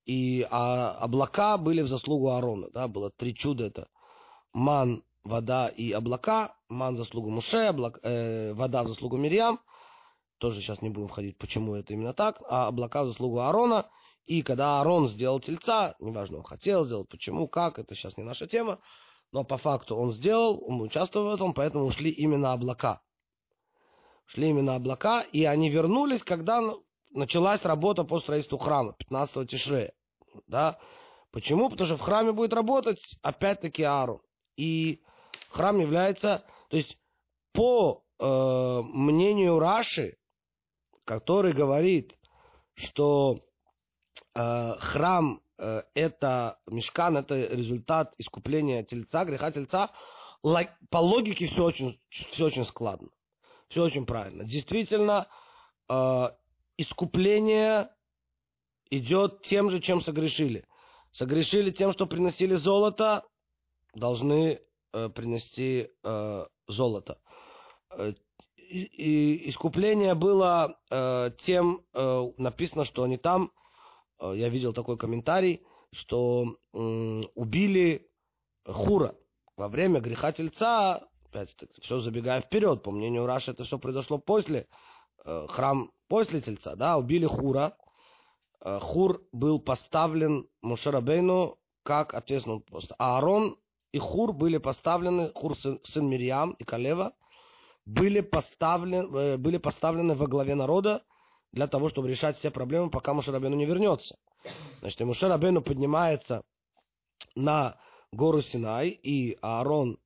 и 0.05 0.47
а, 0.49 0.91
облака 0.99 1.57
были 1.57 1.81
в 1.81 1.87
заслугу 1.87 2.29
Аарона, 2.29 2.69
да, 2.71 2.87
было 2.87 3.11
три 3.11 3.35
чуда, 3.35 3.65
это 3.65 3.87
ман, 4.53 5.03
вода 5.23 5.67
и 5.67 5.91
облака, 5.91 6.55
ман 6.69 6.95
в 6.95 6.97
заслугу 6.97 7.29
Муше, 7.29 7.67
облак, 7.67 7.99
э, 8.03 8.53
вода 8.53 8.83
в 8.83 8.87
заслугу 8.87 9.17
Мирьям, 9.17 9.59
тоже 10.37 10.61
сейчас 10.61 10.81
не 10.81 10.89
будем 10.89 11.07
входить, 11.07 11.37
почему 11.37 11.75
это 11.75 11.93
именно 11.93 12.13
так, 12.13 12.41
а 12.49 12.67
облака 12.67 13.03
в 13.03 13.07
заслугу 13.07 13.39
Аарона, 13.39 13.89
и 14.25 14.41
когда 14.41 14.79
Аарон 14.79 15.07
сделал 15.07 15.39
тельца, 15.39 15.95
неважно, 15.99 16.37
он 16.37 16.43
хотел 16.43 16.83
сделать, 16.85 17.09
почему, 17.09 17.47
как, 17.47 17.79
это 17.79 17.95
сейчас 17.95 18.17
не 18.17 18.23
наша 18.23 18.47
тема, 18.47 18.79
но 19.31 19.43
по 19.43 19.57
факту 19.57 19.95
он 19.95 20.13
сделал, 20.13 20.63
он 20.65 20.81
участвовал 20.81 21.31
в 21.31 21.33
этом, 21.35 21.53
поэтому 21.53 21.85
ушли 21.85 22.11
именно 22.11 22.53
облака. 22.53 23.01
Ушли 24.27 24.49
именно 24.49 24.75
облака, 24.75 25.21
и 25.21 25.43
они 25.45 25.69
вернулись, 25.69 26.23
когда 26.23 26.61
началась 27.11 27.63
работа 27.63 28.03
по 28.03 28.19
строительству 28.19 28.57
храма, 28.57 28.93
15 28.93 29.49
Тишрея. 29.49 29.93
Да? 30.47 30.79
Почему? 31.31 31.69
Потому 31.69 31.87
что 31.87 31.97
в 31.97 32.01
храме 32.01 32.31
будет 32.31 32.53
работать 32.53 32.99
опять-таки 33.21 33.83
Аарон. 33.83 34.21
И 34.55 35.01
храм 35.49 35.79
является, 35.79 36.43
то 36.69 36.77
есть 36.77 36.97
по 37.53 38.03
э, 38.19 38.81
мнению 38.83 39.59
Раши, 39.59 40.17
который 41.05 41.53
говорит, 41.53 42.17
что 42.73 43.39
э, 44.35 44.73
храм 44.79 45.41
это 45.57 46.59
мешкан, 46.67 47.17
это 47.17 47.35
результат 47.35 48.13
искупления 48.19 48.83
тельца, 48.83 49.25
греха 49.25 49.51
тельца, 49.51 49.91
по 50.41 50.97
логике 50.97 51.47
все 51.47 51.63
очень, 51.63 51.99
все 52.09 52.45
очень 52.45 52.63
складно, 52.63 53.09
все 53.69 53.83
очень 53.83 54.05
правильно. 54.05 54.43
Действительно, 54.43 55.27
э, 55.89 56.29
искупление 56.77 57.89
идет 58.89 59.41
тем 59.41 59.69
же, 59.69 59.79
чем 59.79 60.01
согрешили. 60.01 60.65
Согрешили 61.11 61.71
тем, 61.71 61.91
что 61.91 62.05
приносили 62.05 62.55
золото, 62.55 63.23
должны 63.93 64.61
э, 64.93 65.09
принести 65.09 65.89
э, 66.03 66.45
золото. 66.67 67.19
Э, 67.91 68.13
и, 68.55 69.49
искупление 69.49 70.13
было 70.13 70.77
э, 70.89 71.31
тем, 71.39 71.81
э, 71.93 72.31
написано, 72.37 72.85
что 72.85 73.03
они 73.03 73.17
там, 73.17 73.45
э, 73.45 73.66
я 74.19 74.49
видел 74.49 74.73
такой 74.73 74.97
комментарий, 74.97 75.63
что 75.91 76.57
э, 76.73 76.77
убили 77.35 78.09
Хура 78.65 79.15
во 79.55 79.67
время 79.67 79.99
греха 79.99 80.31
тельца, 80.31 81.07
опять 81.25 81.55
все 81.81 81.99
забегая 81.99 82.41
вперед, 82.41 82.83
по 82.83 82.91
мнению 82.91 83.25
Раши, 83.25 83.51
это 83.51 83.63
все 83.63 83.79
произошло 83.79 84.17
после, 84.17 84.67
э, 85.25 85.47
храм 85.49 85.91
после 86.07 86.41
тельца, 86.41 86.75
да, 86.75 86.97
убили 86.97 87.25
Хура, 87.25 87.77
э, 88.61 88.79
Хур 88.79 89.23
был 89.31 89.59
поставлен 89.59 90.47
Мушарабейну 90.61 91.57
как 91.83 92.13
ответственный 92.13 92.59
пост. 92.59 92.91
А 92.97 93.15
Аарон 93.17 93.57
и 93.91 93.99
Хур 93.99 94.33
были 94.33 94.57
поставлены, 94.57 95.31
Хур 95.33 95.57
сын, 95.57 95.79
сын 95.83 96.07
Мирьям 96.09 96.51
и 96.51 96.63
Калева, 96.63 97.13
были 97.85 98.19
поставлены, 98.19 99.17
э, 99.17 99.37
были 99.37 99.57
поставлены 99.57 100.15
во 100.15 100.27
главе 100.27 100.55
народа 100.55 101.03
для 101.51 101.67
того, 101.67 101.89
чтобы 101.89 102.09
решать 102.09 102.37
все 102.37 102.51
проблемы, 102.51 102.89
пока 102.89 103.13
Мушарабену 103.13 103.55
не 103.55 103.65
вернется. 103.65 104.17
Значит, 104.79 105.01
и 105.01 105.05
поднимается 105.61 106.43
на 107.35 107.79
гору 108.11 108.41
Синай, 108.41 108.89
и 108.89 109.37
Аарон 109.41 109.97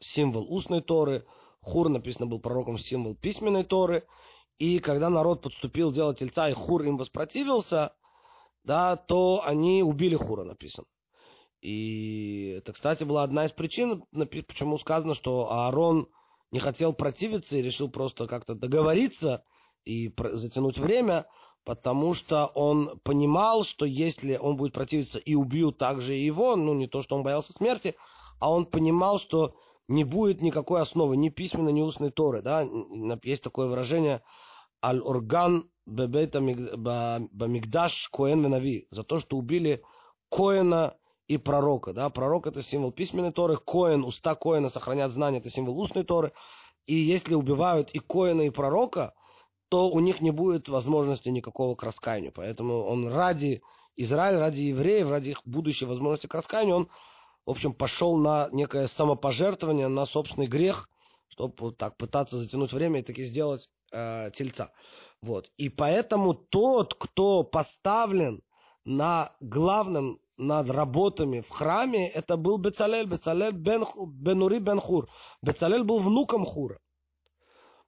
символ 0.00 0.52
устной 0.52 0.82
Торы, 0.82 1.26
Хур 1.60 1.88
написано 1.88 2.26
был 2.26 2.40
пророком 2.40 2.78
символ 2.78 3.14
письменной 3.14 3.64
Торы, 3.64 4.06
и 4.58 4.78
когда 4.78 5.08
народ 5.08 5.42
подступил 5.42 5.92
делать 5.92 6.18
тельца, 6.18 6.48
и 6.48 6.52
Хур 6.52 6.82
им 6.82 6.96
воспротивился, 6.96 7.94
да, 8.62 8.96
то 8.96 9.42
они 9.44 9.82
убили 9.82 10.16
Хура, 10.16 10.44
написано. 10.44 10.86
И 11.60 12.56
это, 12.58 12.72
кстати, 12.72 13.04
была 13.04 13.22
одна 13.22 13.46
из 13.46 13.52
причин, 13.52 14.04
почему 14.12 14.78
сказано, 14.78 15.14
что 15.14 15.50
Аарон 15.50 16.08
не 16.50 16.60
хотел 16.60 16.92
противиться 16.92 17.56
и 17.56 17.62
решил 17.62 17.90
просто 17.90 18.26
как-то 18.26 18.54
договориться 18.54 19.42
и 19.84 20.12
затянуть 20.32 20.78
время, 20.78 21.26
потому 21.64 22.14
что 22.14 22.46
он 22.54 22.98
понимал, 23.02 23.64
что 23.64 23.86
если 23.86 24.36
он 24.36 24.56
будет 24.56 24.72
противиться 24.72 25.18
и 25.18 25.34
убьют 25.34 25.78
также 25.78 26.16
и 26.16 26.24
его, 26.24 26.56
ну 26.56 26.74
не 26.74 26.86
то, 26.86 27.02
что 27.02 27.16
он 27.16 27.22
боялся 27.22 27.52
смерти, 27.52 27.94
а 28.40 28.50
он 28.50 28.66
понимал, 28.66 29.18
что 29.18 29.54
не 29.88 30.04
будет 30.04 30.42
никакой 30.42 30.80
основы, 30.80 31.16
ни 31.16 31.28
письменной, 31.28 31.72
ни 31.72 31.82
устной 31.82 32.10
Торы. 32.10 32.42
Да? 32.42 32.66
Есть 33.22 33.42
такое 33.42 33.68
выражение 33.68 34.22
«Аль-Орган 34.82 35.70
бебета 35.86 36.40
бамигдаш 36.40 38.08
коэн 38.10 38.42
венави» 38.42 38.86
за 38.90 39.04
то, 39.04 39.18
что 39.18 39.36
убили 39.36 39.82
Коэна 40.30 40.96
и 41.26 41.36
пророка. 41.36 41.92
Да? 41.92 42.10
Пророк 42.10 42.46
это 42.46 42.62
символ 42.62 42.92
письменной 42.92 43.32
Торы, 43.32 43.56
Коин, 43.56 44.04
уста 44.04 44.34
Коина 44.34 44.68
сохранят 44.68 45.10
знания, 45.12 45.38
это 45.38 45.50
символ 45.50 45.78
устной 45.78 46.04
Торы. 46.04 46.32
И 46.86 46.94
если 46.94 47.34
убивают 47.34 47.90
и 47.90 47.98
Коина, 47.98 48.42
и 48.42 48.50
пророка, 48.50 49.14
то 49.68 49.88
у 49.88 50.00
них 50.00 50.20
не 50.20 50.30
будет 50.30 50.68
возможности 50.68 51.28
никакого 51.28 51.74
к 51.74 51.82
раскаянию. 51.82 52.32
Поэтому 52.32 52.84
он 52.84 53.08
ради 53.08 53.62
Израиля, 53.96 54.38
ради 54.38 54.62
евреев, 54.62 55.10
ради 55.10 55.30
их 55.30 55.42
будущей 55.44 55.86
возможности 55.86 56.26
к 56.26 56.34
раскаянию, 56.34 56.76
он 56.76 56.88
в 57.46 57.50
общем, 57.50 57.74
пошел 57.74 58.16
на 58.16 58.48
некое 58.52 58.86
самопожертвование, 58.86 59.88
на 59.88 60.06
собственный 60.06 60.46
грех, 60.46 60.88
чтобы 61.28 61.54
вот 61.58 61.76
так 61.76 61.96
пытаться 61.96 62.38
затянуть 62.38 62.72
время 62.72 63.00
и 63.00 63.02
таки 63.02 63.24
сделать 63.24 63.68
э, 63.92 64.30
тельца. 64.32 64.72
Вот. 65.20 65.50
И 65.56 65.68
поэтому 65.68 66.34
тот, 66.34 66.94
кто 66.94 67.42
поставлен 67.42 68.42
на 68.84 69.34
главном 69.40 70.20
над 70.36 70.68
работами 70.68 71.40
в 71.40 71.48
храме, 71.50 72.08
это 72.08 72.36
был 72.36 72.58
Бецалель, 72.58 73.06
Бецалель 73.06 73.52
бен, 73.52 73.84
Бенури 74.06 74.58
бен 74.58 74.80
Хур. 74.80 75.08
Бецалель 75.42 75.84
был 75.84 76.00
внуком 76.00 76.44
Хура. 76.44 76.80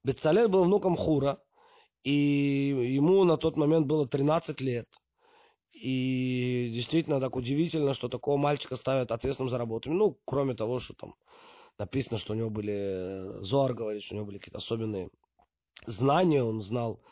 Бецалель 0.04 0.46
был 0.46 0.64
внуком 0.64 0.96
Хура, 0.96 1.40
и 2.06 2.92
ему 2.94 3.24
на 3.24 3.36
тот 3.36 3.56
момент 3.56 3.88
было 3.88 4.06
13 4.06 4.60
лет. 4.60 4.86
И 5.72 6.70
действительно 6.72 7.18
так 7.18 7.34
удивительно, 7.34 7.94
что 7.94 8.08
такого 8.08 8.36
мальчика 8.36 8.76
ставят 8.76 9.10
ответственным 9.10 9.50
за 9.50 9.58
работу. 9.58 9.90
Ну, 9.90 10.16
кроме 10.24 10.54
того, 10.54 10.78
что 10.78 10.94
там 10.94 11.16
написано, 11.80 12.18
что 12.18 12.32
у 12.32 12.36
него 12.36 12.48
были, 12.48 13.42
Зоар 13.42 13.74
говорит, 13.74 14.04
что 14.04 14.14
у 14.14 14.18
него 14.18 14.26
были 14.26 14.38
какие-то 14.38 14.58
особенные 14.58 15.10
знания, 15.86 16.44
он 16.44 16.62
знал 16.62 17.02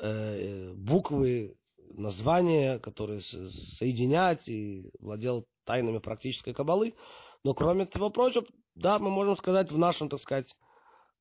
э, 0.00 0.72
буквы, 0.74 1.56
названия, 1.90 2.80
которые 2.80 3.20
соединять, 3.20 4.48
и 4.48 4.90
владел 4.98 5.46
тайнами 5.64 5.98
практической 5.98 6.52
кабалы. 6.52 6.94
Но 7.44 7.54
кроме 7.54 7.86
всего 7.86 8.10
прочего, 8.10 8.44
да, 8.74 8.98
мы 8.98 9.10
можем 9.10 9.36
сказать 9.36 9.70
в 9.70 9.78
нашем, 9.78 10.08
так 10.08 10.20
сказать, 10.20 10.56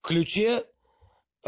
ключе 0.01 0.65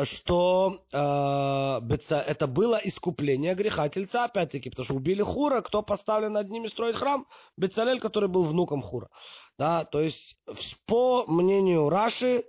что 0.04 0.82
э, 0.92 2.16
это 2.16 2.48
было 2.48 2.76
искупление 2.84 3.56
греха 3.56 3.88
тельца, 3.88 4.26
опять-таки, 4.26 4.70
потому 4.70 4.86
что 4.86 4.96
убили 4.96 5.22
Хура, 5.22 5.62
кто 5.62 5.82
поставлен 5.82 6.34
над 6.34 6.50
ними 6.50 6.68
строить 6.68 6.98
храм? 6.98 7.26
Бецалель, 7.56 8.02
который 8.02 8.28
был 8.28 8.44
внуком 8.44 8.82
Хура. 8.82 9.10
Да, 9.58 9.86
то 9.86 10.02
есть, 10.02 10.38
по 10.86 11.26
мнению 11.28 11.88
Раши, 11.88 12.44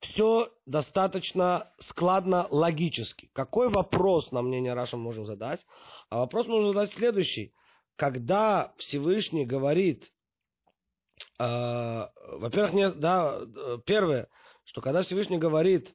все 0.00 0.52
достаточно 0.66 1.72
складно 1.78 2.46
логически. 2.50 3.30
Какой 3.32 3.70
вопрос, 3.70 4.30
на 4.30 4.42
мнение 4.42 4.74
Раши, 4.74 4.98
можем 4.98 5.24
задать? 5.24 5.66
А 6.10 6.18
вопрос 6.18 6.46
можно 6.46 6.68
задать 6.68 6.92
следующий. 6.92 7.54
Когда 7.96 8.74
Всевышний 8.76 9.46
говорит, 9.46 10.12
э, 11.38 12.06
во-первых, 12.32 12.98
да, 12.98 13.40
первое, 13.86 14.28
что 14.64 14.82
когда 14.82 15.00
Всевышний 15.00 15.38
говорит, 15.38 15.94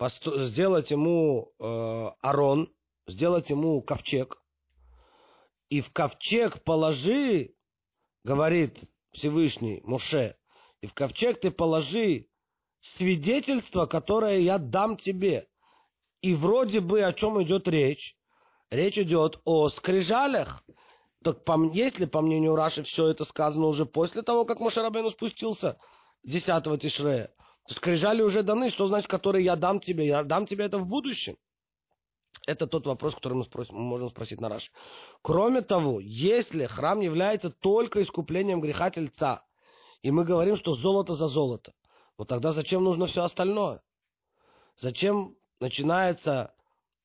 сделать 0.00 0.90
ему 0.90 1.52
э, 1.58 2.10
арон, 2.20 2.72
сделать 3.06 3.50
ему 3.50 3.80
ковчег, 3.82 4.40
и 5.70 5.80
в 5.80 5.92
ковчег 5.92 6.62
положи, 6.64 7.54
говорит 8.24 8.78
Всевышний 9.12 9.80
Муше, 9.84 10.36
и 10.80 10.86
в 10.86 10.94
ковчег 10.94 11.40
ты 11.40 11.50
положи 11.50 12.28
свидетельство, 12.80 13.86
которое 13.86 14.40
я 14.40 14.58
дам 14.58 14.96
тебе. 14.96 15.48
И 16.20 16.34
вроде 16.34 16.80
бы 16.80 17.02
о 17.02 17.12
чем 17.12 17.42
идет 17.42 17.68
речь? 17.68 18.16
Речь 18.70 18.98
идет 18.98 19.40
о 19.44 19.68
скрижалях. 19.68 20.64
Так 21.22 21.44
по, 21.44 21.58
если, 21.72 22.04
по 22.04 22.22
мнению 22.22 22.54
Раши, 22.54 22.82
все 22.82 23.08
это 23.08 23.24
сказано 23.24 23.66
уже 23.66 23.86
после 23.86 24.22
того, 24.22 24.44
как 24.44 24.60
Мушарабейну 24.60 25.10
спустился 25.10 25.78
10 26.24 26.80
Тишрея, 26.80 27.32
Скрижали 27.68 28.22
уже 28.22 28.42
даны, 28.42 28.70
что 28.70 28.86
значит, 28.86 29.10
которые 29.10 29.44
я 29.44 29.54
дам 29.54 29.78
тебе? 29.78 30.06
Я 30.06 30.24
дам 30.24 30.46
тебе 30.46 30.64
это 30.64 30.78
в 30.78 30.86
будущем. 30.86 31.36
Это 32.46 32.66
тот 32.66 32.86
вопрос, 32.86 33.14
который 33.14 33.34
мы, 33.34 33.44
спросим, 33.44 33.76
мы 33.76 33.82
можем 33.82 34.08
спросить 34.08 34.40
на 34.40 34.48
Раши. 34.48 34.70
Кроме 35.22 35.60
того, 35.60 36.00
если 36.00 36.66
храм 36.66 37.00
является 37.00 37.50
только 37.50 38.00
искуплением 38.00 38.60
греха 38.60 38.90
тельца, 38.90 39.44
и 40.02 40.10
мы 40.10 40.24
говорим, 40.24 40.56
что 40.56 40.72
золото 40.72 41.12
за 41.14 41.26
золото, 41.26 41.74
вот 42.16 42.28
тогда 42.28 42.52
зачем 42.52 42.84
нужно 42.84 43.06
все 43.06 43.22
остальное? 43.22 43.82
Зачем 44.78 45.36
начинается 45.60 46.54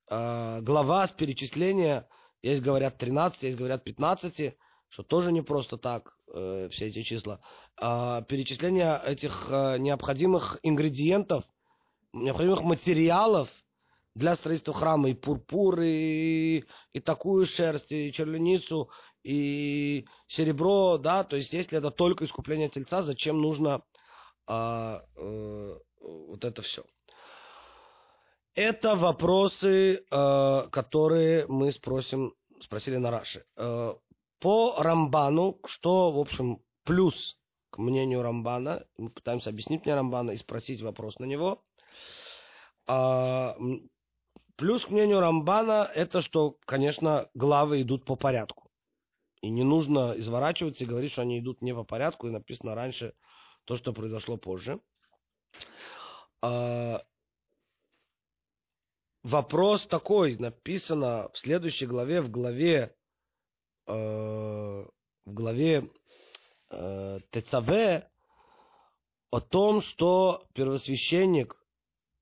э, 0.10 0.62
глава 0.62 1.08
с 1.08 1.12
перечисления, 1.12 2.08
есть 2.42 2.62
говорят 2.62 2.98
13, 2.98 3.44
есть 3.44 3.58
говорят 3.58 3.84
15, 3.84 4.56
что 4.94 5.02
тоже 5.02 5.32
не 5.32 5.42
просто 5.42 5.78
так 5.78 6.16
э, 6.32 6.70
все 6.72 6.88
эти 6.88 7.02
числа. 7.02 7.40
А 7.82 8.22
перечисление 8.22 9.02
этих 9.04 9.48
э, 9.50 9.80
необходимых 9.80 10.60
ингредиентов, 10.62 11.44
необходимых 12.14 12.62
материалов 12.62 13.50
для 14.14 14.36
строительства 14.36 14.76
храма, 14.76 15.10
и 15.10 15.16
пурпур, 15.16 15.82
и, 15.82 16.64
и 16.94 17.00
такую 17.00 17.48
шерсть, 17.48 17.92
и 17.92 18.14
черленицу, 18.14 18.92
и 19.24 20.06
серебро, 20.28 21.00
да, 21.00 21.24
то 21.24 21.38
есть 21.38 21.54
если 21.54 21.80
это 21.80 21.90
только 21.90 22.26
искупление 22.26 22.70
тельца, 22.70 23.02
зачем 23.02 23.42
нужно 23.42 23.82
а, 24.46 25.02
а, 25.18 25.80
вот 26.02 26.46
это 26.46 26.62
все? 26.62 26.84
Это 28.54 28.96
вопросы, 28.96 30.06
а, 30.12 30.68
которые 30.70 31.48
мы 31.48 31.72
спросим, 31.72 32.36
спросили 32.62 32.98
на 32.98 33.10
Раши. 33.10 33.44
А, 33.56 33.98
по 34.44 34.76
Рамбану, 34.78 35.58
что, 35.64 36.12
в 36.12 36.20
общем, 36.20 36.62
плюс 36.84 37.40
к 37.70 37.78
мнению 37.78 38.22
Рамбана, 38.24 38.86
мы 38.98 39.10
пытаемся 39.10 39.50
объяснить 39.50 39.86
мне 39.86 39.96
Рамбана 39.96 40.32
и 40.32 40.38
спросить 40.38 40.82
вопрос 40.82 41.18
на 41.20 41.24
него. 41.24 41.64
А, 42.86 43.56
плюс 44.58 44.84
к 44.86 44.90
мнению 44.90 45.22
Рамбана, 45.22 45.90
это 45.96 46.22
что, 46.22 46.58
конечно, 46.66 47.30
главы 47.34 47.84
идут 47.84 48.04
по 48.04 48.18
порядку. 48.18 48.70
И 49.40 49.50
не 49.50 49.64
нужно 49.64 50.14
изворачиваться 50.18 50.84
и 50.84 50.88
говорить, 50.88 51.14
что 51.14 51.22
они 51.22 51.40
идут 51.40 51.62
не 51.62 51.74
по 51.74 51.86
порядку, 51.86 52.28
и 52.28 52.32
написано 52.32 52.76
раньше 52.76 53.14
то, 53.64 53.78
что 53.78 53.94
произошло 53.94 54.36
позже. 54.36 54.82
А, 56.42 57.02
вопрос 59.24 59.88
такой, 59.88 60.36
написано 60.36 61.30
в 61.32 61.38
следующей 61.38 61.86
главе, 61.86 62.20
в 62.22 62.30
главе 62.30 62.94
в 63.86 64.88
главе 65.26 65.90
э, 66.70 67.20
ТЦВ 67.32 68.06
о 69.32 69.40
том, 69.42 69.82
что 69.82 70.44
первосвященник 70.54 71.56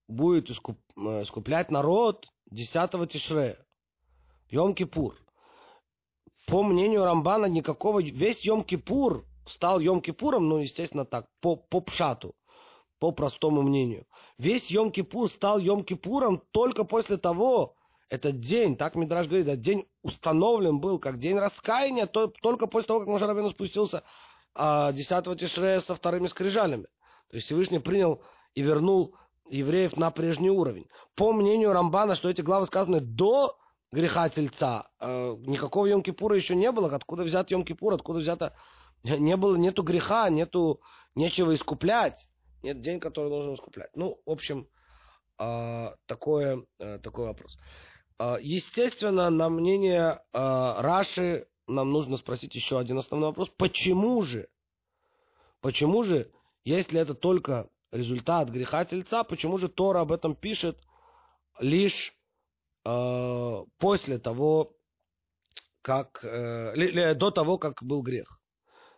будет 0.08 0.50
искуп, 0.50 0.78
э, 0.97 1.24
искуплять 1.24 1.71
народ 1.71 2.28
10 2.52 3.10
Тишре, 3.10 3.60
Йом-Кипур. 4.52 5.15
По 6.47 6.63
мнению 6.63 7.06
Рамбана, 7.06 7.45
никакого... 7.45 8.02
Весь 8.02 8.45
Йом-Кипур 8.45 9.24
стал 9.47 9.80
Йом-Кипуром, 9.80 10.39
ну, 10.39 10.58
естественно, 10.58 11.06
так, 11.06 11.28
по, 11.39 11.56
по 11.56 11.82
пшату, 11.82 12.36
по 13.00 13.12
простому 13.12 13.62
мнению. 13.62 14.06
Весь 14.38 14.69
Йом-Кипур 14.71 15.30
стал 15.30 15.60
Йом-Кипуром 15.60 16.41
только 16.52 16.84
после 16.84 17.17
того, 17.17 17.76
этот 18.12 18.41
день, 18.41 18.76
так 18.76 18.95
Мидраш 18.95 19.28
говорит, 19.28 19.47
этот 19.47 19.62
день 19.62 19.88
установлен 20.04 20.82
был 20.82 21.00
как 21.00 21.17
день 21.17 21.39
раскаяния 21.39 22.08
то, 22.08 22.28
только 22.28 22.67
после 22.67 22.88
того, 22.88 23.00
как 23.00 23.08
Мошарабину 23.08 23.50
спустился 23.50 24.04
а, 24.54 24.91
10 24.91 25.39
Тишрея 25.39 25.80
со 25.80 25.95
вторыми 25.95 26.28
скрижалями. 26.28 26.84
То 27.30 27.38
есть 27.38 27.45
Всевышний 27.45 27.80
принял 27.80 28.21
и 28.54 28.62
вернул 28.62 29.15
евреев 29.50 29.95
на 29.95 30.12
прежний 30.12 30.50
уровень. 30.50 30.88
По 31.15 31.32
мнению 31.32 31.71
Рамбана, 31.71 32.15
что 32.15 32.30
эти 32.30 32.41
главы 32.41 32.65
сказаны 32.65 33.00
до 33.00 33.58
греха 33.93 34.28
тельца, 34.28 34.89
э, 35.00 35.38
никакого 35.47 35.86
Йом-Кипура 35.86 36.36
еще 36.36 36.54
не 36.54 36.69
было. 36.74 36.93
Откуда 36.93 37.24
взят 37.24 37.50
Йом-Кипур, 37.50 37.93
откуда 37.93 38.19
взято... 38.19 38.54
Не 39.04 39.38
было, 39.38 39.56
нету 39.56 39.84
греха, 39.84 40.30
нету 40.30 40.82
нечего 41.15 41.56
искуплять. 41.56 42.30
Нет 42.62 42.82
день, 42.82 43.00
который 43.00 43.30
должен 43.30 43.56
искуплять. 43.56 43.89
Ну, 43.95 44.21
в 44.26 44.30
общем, 44.30 44.67
э, 45.39 45.95
такое, 46.08 46.65
э, 46.78 47.00
такой 47.00 47.26
вопрос. 47.28 47.58
А, 48.24 48.38
естественно, 48.40 49.32
на 49.32 49.50
мнение 49.50 50.22
а, 50.32 50.80
Раши 50.80 51.48
нам 51.66 51.92
нужно 51.92 52.18
спросить 52.18 52.54
еще 52.54 52.78
один 52.78 53.00
основной 53.00 53.30
вопрос. 53.30 53.50
Почему 53.58 54.22
же? 54.22 54.48
Почему 55.60 56.04
же, 56.04 56.32
если 56.64 57.00
это 57.00 57.16
только 57.16 57.68
результат 57.92 58.50
греха 58.50 58.86
тельца, 58.86 59.24
почему 59.24 59.58
же 59.58 59.70
Тора 59.70 60.02
об 60.02 60.12
этом 60.12 60.36
пишет 60.36 60.78
лишь 61.60 62.14
э, 62.86 63.66
после 63.80 64.20
того, 64.20 64.76
как 65.82 66.24
э, 66.24 67.16
до 67.16 67.32
того, 67.32 67.58
как 67.58 67.82
был 67.82 68.04
грех? 68.04 68.40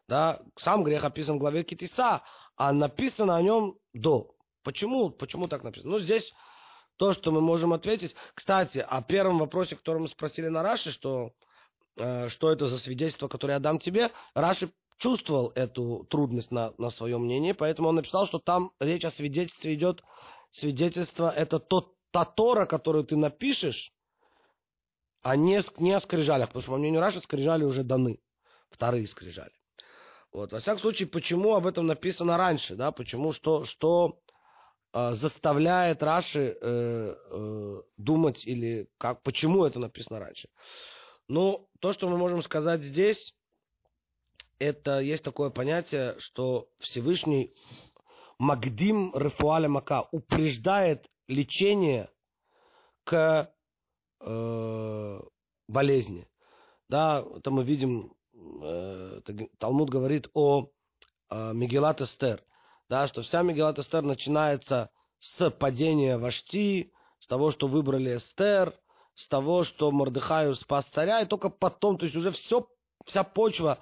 Да, 0.09 0.41
сам 0.57 0.83
грех 0.83 1.05
описан 1.05 1.37
в 1.37 1.39
главе 1.39 1.63
Китиса, 1.63 2.23
а 2.57 2.73
написано 2.73 3.37
о 3.37 3.41
нем 3.41 3.77
до. 3.93 4.35
Почему? 4.63 5.11
Почему 5.11 5.47
так 5.47 5.63
написано? 5.63 5.93
Ну, 5.93 5.99
здесь 5.99 6.33
то, 6.97 7.13
что 7.13 7.31
мы 7.31 7.41
можем 7.41 7.73
ответить. 7.73 8.15
Кстати, 8.33 8.85
о 8.87 9.01
первом 9.01 9.39
вопросе, 9.39 9.75
который 9.75 9.99
мы 9.99 10.07
спросили 10.07 10.47
на 10.47 10.63
Раши, 10.63 10.91
что, 10.91 11.31
э, 11.97 12.29
что 12.29 12.51
это 12.51 12.67
за 12.67 12.77
свидетельство, 12.77 13.27
которое 13.27 13.53
я 13.53 13.59
дам 13.59 13.79
тебе, 13.79 14.11
Раши 14.33 14.71
чувствовал 14.97 15.51
эту 15.55 16.05
трудность 16.09 16.51
на, 16.51 16.73
на 16.77 16.89
своем 16.89 17.25
мнении, 17.25 17.51
поэтому 17.51 17.89
он 17.89 17.95
написал, 17.95 18.25
что 18.25 18.39
там 18.39 18.71
речь 18.79 19.05
о 19.05 19.11
свидетельстве 19.11 19.73
идет. 19.73 20.03
Свидетельство– 20.51 21.29
это 21.35 21.59
тот, 21.59 21.95
та 22.11 22.25
Тора, 22.25 22.65
которую 22.65 23.03
ты 23.03 23.17
напишешь, 23.17 23.91
а 25.23 25.35
не, 25.35 25.61
не 25.79 25.93
о 25.93 25.99
скрижалях, 25.99 26.49
потому 26.49 26.61
что, 26.61 26.71
по 26.71 26.77
мнению 26.77 27.01
Раши, 27.01 27.21
скрижали 27.21 27.63
уже 27.63 27.83
даны, 27.83 28.19
вторые 28.69 29.07
скрижали. 29.07 29.53
Вот. 30.31 30.51
Во 30.51 30.59
всяком 30.59 30.79
случае, 30.79 31.07
почему 31.07 31.55
об 31.55 31.65
этом 31.67 31.87
написано 31.87 32.37
раньше, 32.37 32.75
да, 32.75 32.91
почему, 32.91 33.31
что, 33.31 33.65
что 33.65 34.19
заставляет 34.93 36.03
Раши 36.03 36.57
э, 36.59 37.15
э, 37.31 37.81
думать 37.97 38.45
или 38.45 38.87
как, 38.97 39.23
почему 39.23 39.65
это 39.65 39.79
написано 39.79 40.19
раньше. 40.19 40.49
Ну, 41.27 41.67
то, 41.79 41.93
что 41.93 42.07
мы 42.07 42.17
можем 42.17 42.41
сказать 42.43 42.83
здесь, 42.83 43.33
это 44.59 44.99
есть 44.99 45.23
такое 45.23 45.49
понятие, 45.49 46.15
что 46.19 46.69
Всевышний 46.79 47.53
Магдим 48.37 49.11
Рефуаля 49.15 49.69
Мака 49.69 50.07
упреждает 50.11 51.07
лечение 51.27 52.09
к 53.03 53.51
э, 54.19 55.21
болезни. 55.67 56.27
Да, 56.89 57.25
это 57.37 57.49
мы 57.49 57.63
видим 57.63 58.13
Э, 58.61 59.21
Талмуд 59.59 59.89
говорит 59.89 60.29
о 60.33 60.67
Мегелат 61.31 62.01
Эстер, 62.01 62.43
да, 62.89 63.07
что 63.07 63.21
вся 63.21 63.41
Мегелат 63.41 63.79
Эстер 63.79 64.03
начинается 64.03 64.89
с 65.19 65.49
падения 65.49 66.17
Вашти, 66.17 66.91
с 67.19 67.27
того, 67.27 67.51
что 67.51 67.67
выбрали 67.67 68.17
Эстер, 68.17 68.73
с 69.15 69.27
того, 69.27 69.63
что 69.63 69.91
Мордыхаю 69.91 70.55
спас 70.55 70.85
царя, 70.85 71.21
и 71.21 71.25
только 71.25 71.49
потом, 71.49 71.97
то 71.97 72.05
есть 72.05 72.15
уже 72.15 72.31
все, 72.31 72.67
вся 73.05 73.23
почва 73.23 73.79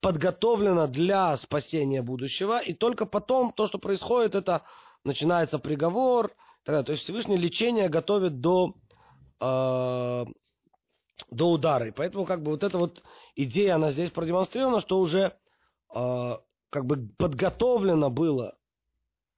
подготовлена 0.00 0.86
для 0.86 1.36
спасения 1.36 2.02
будущего, 2.02 2.60
и 2.60 2.74
только 2.74 3.06
потом 3.06 3.52
то, 3.52 3.66
что 3.66 3.78
происходит, 3.78 4.34
это 4.34 4.62
начинается 5.04 5.58
приговор, 5.58 6.32
тогда, 6.64 6.82
то 6.82 6.92
есть 6.92 7.04
Всевышнее 7.04 7.38
лечение 7.38 7.88
готовит 7.88 8.40
до 8.40 8.74
э, 9.40 10.24
до 11.30 11.50
удара. 11.50 11.88
И 11.88 11.90
поэтому 11.90 12.24
как 12.24 12.42
бы 12.42 12.52
вот 12.52 12.62
эта 12.62 12.78
вот 12.78 13.02
идея, 13.34 13.74
она 13.74 13.90
здесь 13.90 14.10
продемонстрирована, 14.10 14.80
что 14.80 14.98
уже 14.98 15.36
э, 15.94 16.36
как 16.70 16.86
бы 16.86 17.08
подготовлено 17.16 18.10
было. 18.10 18.56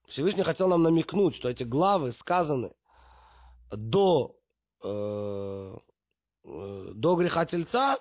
Всевышний 0.07 0.43
хотел 0.43 0.67
нам 0.67 0.83
намекнуть, 0.83 1.35
что 1.35 1.49
эти 1.49 1.63
главы 1.63 2.11
сказаны 2.11 2.73
до, 3.71 4.35
э, 4.83 5.77
э, 6.43 6.91
до 6.93 7.15
греха 7.15 7.45
тельца, 7.45 7.99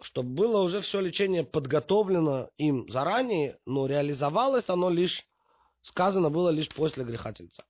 чтобы 0.00 0.30
было 0.30 0.62
уже 0.62 0.80
все 0.80 1.00
лечение 1.00 1.44
подготовлено 1.44 2.50
им 2.56 2.88
заранее, 2.88 3.58
но 3.66 3.86
реализовалось 3.86 4.70
оно 4.70 4.88
лишь, 4.88 5.26
сказано 5.82 6.30
было 6.30 6.48
лишь 6.48 6.68
после 6.68 7.04
греха 7.04 7.32
тельца. 7.32 7.64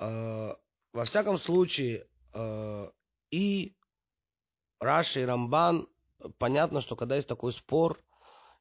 Э, 0.00 0.54
во 0.92 1.04
всяком 1.04 1.38
случае, 1.38 2.08
э, 2.34 2.90
и 3.30 3.76
Раши 4.80 5.22
и 5.22 5.24
Рамбан, 5.24 5.88
понятно, 6.38 6.80
что 6.80 6.96
когда 6.96 7.16
есть 7.16 7.28
такой 7.28 7.52
спор, 7.52 8.00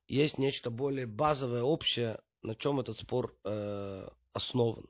есть 0.08 0.38
нечто 0.38 0.70
более 0.70 1.06
базовое, 1.06 1.63
общее, 1.63 2.20
на 2.41 2.56
чем 2.56 2.80
этот 2.80 2.98
спор 2.98 3.38
э, 3.43 4.08
основан. 4.34 4.89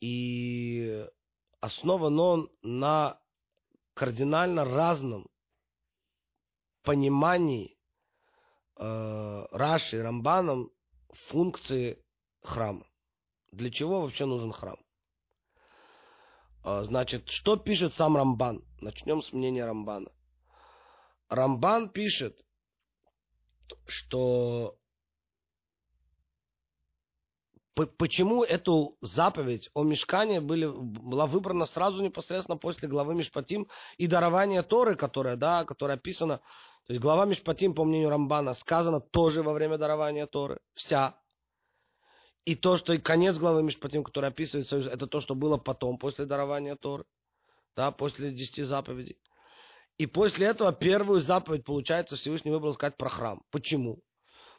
И 0.00 1.06
основан 1.60 2.18
он 2.18 2.50
на 2.62 3.20
кардинально 3.94 4.64
разном 4.64 5.28
понимании 6.82 7.76
э, 8.78 9.46
Раши 9.50 9.98
и 9.98 10.00
Рамбаном 10.00 10.70
функции 11.28 12.02
храма. 12.42 12.86
Для 13.52 13.70
чего 13.70 14.00
вообще 14.00 14.24
нужен 14.24 14.52
храм? 14.52 14.78
А, 16.64 16.84
значит, 16.84 17.28
что 17.28 17.56
пишет 17.56 17.94
сам 17.94 18.16
Рамбан? 18.16 18.64
Начнем 18.80 19.22
с 19.22 19.32
мнения 19.32 19.64
Рамбана. 19.64 20.10
Рамбан 21.28 21.90
пишет, 21.90 22.40
что 23.86 24.76
почему 27.74 28.44
эту 28.44 28.96
заповедь 29.00 29.70
о 29.74 29.82
мешкане 29.82 30.40
были, 30.40 30.66
была 30.66 31.26
выбрана 31.26 31.66
сразу 31.66 32.02
непосредственно 32.02 32.58
после 32.58 32.88
главы 32.88 33.14
Мишпатим 33.14 33.68
и 33.96 34.06
дарования 34.06 34.62
Торы, 34.62 34.94
которая, 34.94 35.36
да, 35.36 35.64
которая 35.64 35.96
описана. 35.96 36.38
То 36.86 36.92
есть 36.92 37.00
глава 37.00 37.24
Мишпатим, 37.24 37.74
по 37.74 37.84
мнению 37.84 38.10
Рамбана, 38.10 38.54
сказана 38.54 39.00
тоже 39.00 39.42
во 39.42 39.52
время 39.52 39.78
дарования 39.78 40.26
Торы. 40.26 40.60
Вся. 40.74 41.18
И 42.44 42.56
то, 42.56 42.76
что 42.76 42.92
и 42.92 42.98
конец 42.98 43.38
главы 43.38 43.62
Мишпатим, 43.62 44.02
который 44.02 44.30
описывается, 44.30 44.76
это 44.78 45.06
то, 45.06 45.20
что 45.20 45.34
было 45.34 45.56
потом, 45.56 45.96
после 45.96 46.26
дарования 46.26 46.76
Торы, 46.76 47.04
да, 47.76 47.90
после 47.90 48.32
десяти 48.32 48.64
заповедей. 48.64 49.16
И 50.02 50.06
после 50.06 50.48
этого 50.48 50.72
первую 50.72 51.20
заповедь, 51.20 51.64
получается, 51.64 52.16
Всевышний 52.16 52.50
выбрал 52.50 52.72
сказать 52.72 52.96
про 52.96 53.08
храм. 53.08 53.40
Почему? 53.52 54.00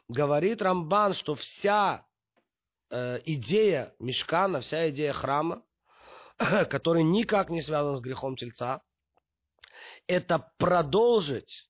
Говорит 0.08 0.62
Рамбан, 0.62 1.12
что 1.12 1.34
вся 1.34 2.06
э, 2.88 3.20
идея 3.26 3.94
мешкана, 3.98 4.62
вся 4.62 4.88
идея 4.88 5.12
храма, 5.12 5.62
который 6.70 7.02
никак 7.02 7.50
не 7.50 7.60
связан 7.60 7.94
с 7.94 8.00
грехом 8.00 8.36
тельца, 8.36 8.80
это 10.06 10.50
продолжить 10.56 11.68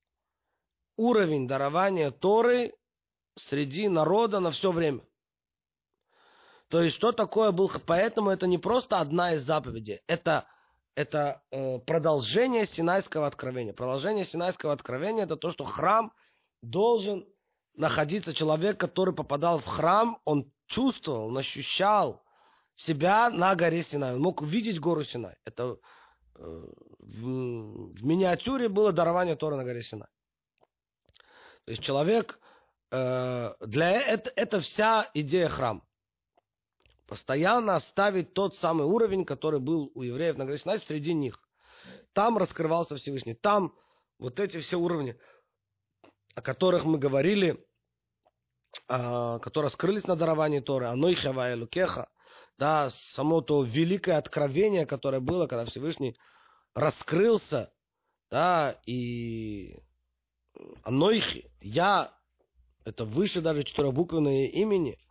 уровень 0.97 1.49
дарования 1.49 2.13
Торы 2.13 2.75
среди 3.35 3.89
народа 3.89 4.39
на 4.39 4.53
все 4.53 4.71
время. 4.71 5.03
То 6.69 6.81
есть, 6.81 6.95
что 6.95 7.11
такое 7.11 7.51
был... 7.51 7.69
Поэтому 7.89 8.31
это 8.31 8.47
не 8.47 8.59
просто 8.59 9.01
одна 9.01 9.35
из 9.35 9.43
заповедей. 9.43 10.01
Это, 10.07 10.47
это 10.95 11.43
э, 11.51 11.79
продолжение 11.81 12.67
Синайского 12.67 13.27
откровения. 13.27 13.73
Продолжение 13.73 14.25
Синайского 14.25 14.73
откровения 14.73 15.25
это 15.25 15.37
то, 15.37 15.51
что 15.51 15.65
храм 15.65 16.13
должен 16.63 17.27
находиться. 17.75 18.33
Человек, 18.33 18.79
который 18.79 19.15
попадал 19.15 19.59
в 19.59 19.67
храм, 19.67 20.21
он 20.25 20.53
чувствовал, 20.67 21.27
он 21.27 21.39
ощущал 21.39 22.23
себя 22.77 23.31
на 23.31 23.55
горе 23.55 23.83
Синай. 23.83 24.15
Он 24.15 24.21
мог 24.21 24.41
увидеть 24.41 24.81
гору 24.81 25.05
Синай. 25.05 25.37
Это 25.45 25.79
э, 26.37 26.39
в, 26.39 27.23
в 27.23 28.05
миниатюре 28.05 28.69
было 28.69 28.93
дарование 28.93 29.37
Тора 29.37 29.57
на 29.57 29.65
горе 29.65 29.83
Синай. 29.83 30.09
То 31.65 31.71
есть 31.71 31.83
человек... 31.83 32.39
Э, 32.91 33.55
для 33.61 33.91
это, 33.91 34.33
это 34.37 34.61
вся 34.61 35.11
идея 35.15 35.49
храма. 35.49 35.83
Постоянно 37.07 37.77
оставить 37.77 38.33
тот 38.33 38.57
самый 38.57 38.87
уровень, 38.87 39.25
который 39.25 39.61
был 39.61 39.93
у 39.95 40.03
евреев 40.03 40.39
на 40.39 40.47
горе 40.47 40.59
Синай 40.59 40.79
среди 40.79 41.13
них. 41.13 41.39
Там 42.15 42.39
раскрывался 42.39 42.97
Всевышний. 42.97 43.35
Там 43.35 43.75
вот 44.19 44.41
эти 44.41 44.59
все 44.61 44.77
уровни, 44.77 45.19
о 46.35 46.41
которых 46.41 46.87
мы 46.87 46.99
говорили, 46.99 47.63
а, 48.89 49.39
которые 49.41 49.71
скрылись 49.71 50.07
на 50.07 50.17
даровании 50.17 50.61
Торы, 50.61 50.87
оно 50.87 51.11
и 51.11 51.15
Хавая 51.15 51.57
Лукеха, 51.57 52.09
да, 52.57 52.89
само 52.89 53.43
то 53.43 53.63
великое 53.63 54.17
откровение, 54.17 54.87
которое 54.87 55.21
было, 55.21 55.47
когда 55.47 55.67
Всевышний 55.67 56.17
раскрылся, 56.75 57.71
да, 58.31 58.81
и 58.87 59.77
Анойхи, 60.85 61.51
я, 61.61 62.17
это 62.85 63.05
выше 63.05 63.43
даже 63.43 63.63
четырехбуквенное 63.63 64.47
имени– 64.47 64.99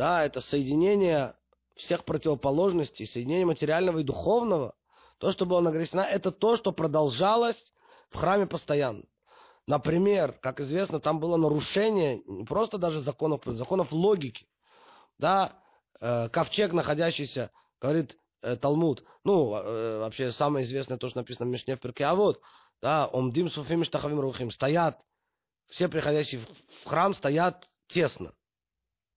да, 0.00 0.24
это 0.24 0.40
соединение 0.40 1.34
всех 1.74 2.06
противоположностей, 2.06 3.04
соединение 3.04 3.44
материального 3.44 3.98
и 3.98 4.02
духовного. 4.02 4.74
То, 5.18 5.30
что 5.30 5.44
было 5.44 5.60
на 5.60 5.70
горе 5.70 5.84
это 5.92 6.30
то, 6.30 6.56
что 6.56 6.72
продолжалось 6.72 7.74
в 8.08 8.16
храме 8.16 8.46
постоянно. 8.46 9.02
Например, 9.66 10.32
как 10.32 10.58
известно, 10.60 11.00
там 11.00 11.20
было 11.20 11.36
нарушение 11.36 12.22
не 12.26 12.46
просто 12.46 12.78
даже 12.78 12.98
законов, 12.98 13.42
законов 13.44 13.92
логики. 13.92 14.46
Да, 15.18 15.52
э, 16.00 16.30
ковчег, 16.30 16.72
находящийся, 16.72 17.50
говорит 17.78 18.16
э, 18.40 18.56
Талмуд, 18.56 19.04
ну, 19.22 19.54
э, 19.54 19.98
вообще 19.98 20.32
самое 20.32 20.64
известное 20.64 20.96
то, 20.96 21.10
что 21.10 21.18
написано 21.18 21.46
в 21.46 21.52
Мишне 21.52 21.76
в 21.76 21.80
Перке, 21.80 22.06
а 22.06 22.14
вот, 22.14 22.40
да, 22.80 23.06
омдим 23.06 23.50
суфим 23.50 23.84
штахавим 23.84 24.20
рухим, 24.20 24.50
стоят, 24.50 24.98
все 25.68 25.88
приходящие 25.88 26.40
в 26.84 26.88
храм 26.88 27.14
стоят 27.14 27.68
тесно. 27.86 28.32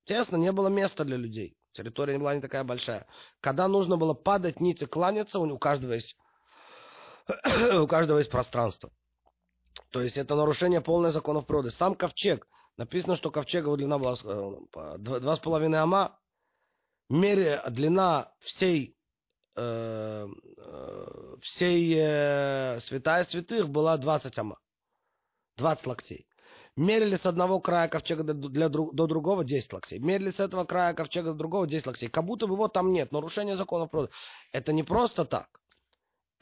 Тесно, 0.06 0.36
не 0.36 0.52
было 0.52 0.68
места 0.68 1.06
для 1.06 1.18
людей. 1.18 1.56
Территория 1.74 2.14
не 2.14 2.20
была 2.20 2.36
не 2.36 2.42
такая 2.42 2.64
большая. 2.64 3.08
Когда 3.42 3.68
нужно 3.68 3.98
было 3.98 4.14
падать 4.14 4.60
ниц 4.60 4.82
и 4.82 4.86
кланяться, 4.86 5.40
у 5.40 5.58
каждого 5.58 5.94
есть, 5.94 6.16
у 7.74 7.88
каждого 7.88 8.20
есть 8.20 8.30
пространство. 8.30 8.92
То 9.90 10.02
есть 10.02 10.18
это 10.18 10.36
нарушение 10.36 10.82
полное 10.82 11.12
законов 11.12 11.46
природы. 11.46 11.72
Сам 11.72 11.96
ковчег. 11.96 12.48
Написано, 12.78 13.16
что 13.16 13.32
ковчега 13.32 13.76
длина 13.76 13.98
была 13.98 14.16
э, 14.24 14.98
два 14.98 15.36
с 15.36 15.40
половиной 15.40 15.80
ама. 15.80 16.20
Мере 17.10 17.62
длина 17.70 18.34
всей 18.40 18.96
э, 19.56 20.28
э, 20.58 21.36
всей 21.42 21.96
э, 21.96 22.80
святая 22.80 23.24
святых 23.24 23.70
была 23.70 23.98
20 23.98 24.38
ама. 24.40 24.60
20 25.58 25.88
локтей. 25.88 26.28
Мерили 26.76 27.16
с 27.16 27.26
одного 27.26 27.60
края 27.60 27.88
ковчега 27.88 28.24
для, 28.24 28.68
до 28.70 29.08
другого 29.08 29.44
10 29.44 29.74
локтей. 29.74 30.00
Мерили 30.00 30.32
с 30.32 30.40
этого 30.40 30.66
края 30.66 30.94
ковчега 30.94 31.32
до 31.32 31.38
другого 31.38 31.68
10 31.68 31.86
локтей. 31.86 32.10
Как 32.10 32.26
будто 32.26 32.48
бы 32.48 32.56
его 32.56 32.68
там 32.68 32.92
нет. 32.92 33.12
Нарушение 33.12 33.56
законов 33.56 33.92
природы. 33.92 34.12
Это 34.52 34.74
не 34.74 34.84
просто 34.84 35.26
так. 35.26 35.48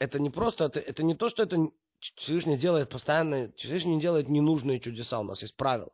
Это 0.02 0.18
не 0.18 0.30
просто, 0.30 0.64
это, 0.64 0.80
это 0.80 1.04
не 1.04 1.14
то, 1.14 1.28
что 1.28 1.44
это 1.44 1.68
Всевышний 2.16 2.56
делает 2.56 2.88
постоянно, 2.88 3.52
Всевышний 3.56 4.00
делает 4.00 4.28
ненужные 4.28 4.80
чудеса, 4.80 5.20
у 5.20 5.22
нас 5.22 5.42
есть 5.42 5.56
правила. 5.56 5.92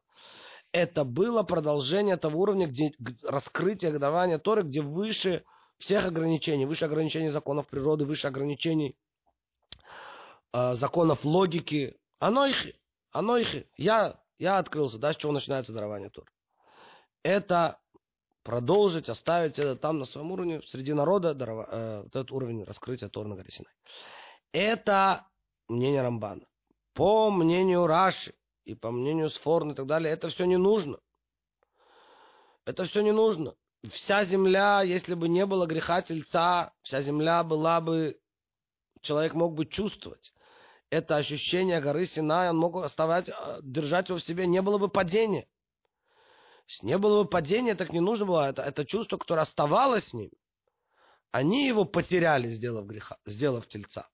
это 0.73 1.05
было 1.05 1.43
продолжение 1.43 2.17
того 2.17 2.41
уровня, 2.41 2.67
где 2.67 2.93
раскрытие 3.23 3.99
дарования 3.99 4.39
Торы, 4.39 4.63
где 4.63 4.81
выше 4.81 5.45
всех 5.79 6.07
ограничений, 6.07 6.65
выше 6.65 6.87
ограничений 6.87 7.29
законов 7.29 7.67
природы, 7.67 8.07
выше 8.07 8.27
ограничений 8.27 8.97
э, 10.55 10.75
законов 10.75 11.25
логики. 11.27 11.99
Оно 12.19 12.47
их, 12.47 12.67
оно 13.11 13.37
их. 13.37 13.67
Я, 13.77 14.19
я 14.39 14.59
открылся, 14.59 14.99
да, 14.99 15.13
с 15.13 15.17
чего 15.17 15.33
начинается 15.33 15.73
дарование 15.73 16.11
Торы. 16.11 16.31
Это 17.23 17.79
продолжить, 18.43 19.09
оставить 19.09 19.59
это 19.59 19.77
там 19.77 19.99
на 19.99 20.05
своем 20.05 20.33
уровне, 20.33 20.63
среди 20.67 20.95
народа, 20.95 21.35
дарова, 21.35 21.69
э, 21.71 22.01
вот 22.05 22.17
этот 22.17 22.33
уровень 22.33 22.65
раскрытия 22.65 23.09
Торы 23.09 23.29
на 23.29 23.37
горе 23.37 23.51
Синай. 23.51 23.73
Это 24.53 25.27
мнение 25.69 26.03
Рамбана. 26.03 26.47
По 26.95 27.31
мнению 27.31 27.87
Раши 27.87 28.35
и 28.65 28.75
по 28.75 28.91
мнению 28.91 29.31
Сфорна 29.31 29.73
и 29.73 29.75
так 29.75 29.87
далее, 29.87 30.13
это 30.13 30.29
все 30.29 30.45
не 30.47 30.57
нужно. 30.57 30.99
Это 32.65 32.85
все 32.85 33.03
не 33.03 33.13
нужно. 33.13 33.55
Вся 33.91 34.25
земля, 34.25 34.83
если 34.83 35.15
бы 35.15 35.29
не 35.29 35.47
было 35.47 35.67
греха 35.67 36.03
тельца, 36.03 36.73
вся 36.83 37.01
земля 37.01 37.45
была 37.45 37.81
бы, 37.81 38.19
человек 39.03 39.35
мог 39.35 39.55
бы 39.55 39.67
чувствовать. 39.67 40.33
Это 40.91 41.17
ощущение 41.17 41.81
горы 41.81 42.07
Синай, 42.07 42.51
он 42.51 42.57
мог 42.57 42.77
оставать, 42.77 43.29
э, 43.29 43.61
держать 43.63 44.09
его 44.09 44.19
в 44.19 44.23
себе, 44.23 44.47
не 44.47 44.63
было 44.63 44.79
бы 44.79 44.89
падения. 44.89 45.47
Не 46.83 46.99
было 46.99 47.23
бы 47.23 47.29
падения, 47.29 47.75
так 47.75 47.93
не 47.93 48.01
нужно 48.01 48.27
было. 48.27 48.49
Это, 48.49 48.63
это 48.63 48.85
чувство, 48.85 49.17
которое 49.17 49.43
оставалось 49.43 50.09
с 50.09 50.15
ним. 50.15 50.31
Они 51.31 51.67
его 51.67 51.85
потеряли, 51.85 52.49
сделав 52.49 52.87
греха, 52.87 53.19
сделав 53.27 53.67
тельца. 53.69 54.09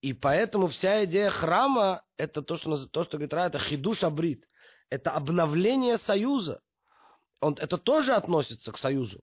И 0.00 0.12
поэтому 0.12 0.66
вся 0.66 1.04
идея 1.04 1.30
храма, 1.30 2.02
это 2.16 2.42
то, 2.42 2.56
что, 2.56 2.86
то, 2.88 3.04
что 3.04 3.16
говорит 3.16 3.32
Ра, 3.32 3.46
это 3.46 3.58
хидуш 3.58 4.02
абрит. 4.02 4.44
Это 4.90 5.12
обновление 5.12 5.96
союза. 5.96 6.60
Он, 7.40 7.54
это 7.54 7.78
тоже 7.78 8.14
относится 8.14 8.72
к 8.72 8.78
союзу 8.78 9.20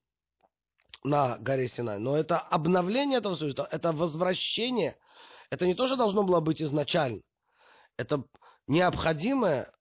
на 1.03 1.37
горе 1.37 1.67
Синай. 1.67 1.99
Но 1.99 2.17
это 2.17 2.39
обновление 2.39 3.19
этого 3.19 3.35
союза, 3.35 3.67
это 3.69 3.91
возвращение. 3.91 4.97
Это 5.51 5.67
не 5.67 5.75
то, 5.75 5.85
что 5.85 5.97
должно 5.97 6.23
было 6.23 6.39
быть 6.39 6.61
изначально. 6.61 7.21
Это 7.97 8.23
необходимое 8.67 9.71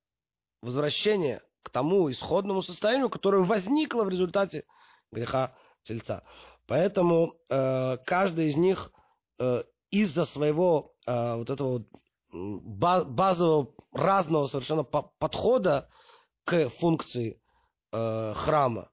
возвращение 0.60 1.42
к 1.62 1.70
тому 1.70 2.10
исходному 2.10 2.62
состоянию, 2.62 3.08
которое 3.08 3.44
возникло 3.44 4.04
в 4.04 4.08
результате 4.08 4.64
греха 5.12 5.54
тельца. 5.84 6.24
Поэтому 6.66 7.34
э, 7.48 7.96
каждый 8.04 8.48
из 8.48 8.56
них 8.56 8.92
э, 9.38 9.62
из-за 9.90 10.24
своего 10.24 10.92
э, 11.06 11.36
вот 11.36 11.50
этого 11.50 11.84
базового 12.32 13.72
разного 13.92 14.46
совершенно 14.46 14.84
подхода 14.84 15.88
к 16.44 16.68
функции 16.70 17.40
э, 17.92 18.32
храма, 18.34 18.90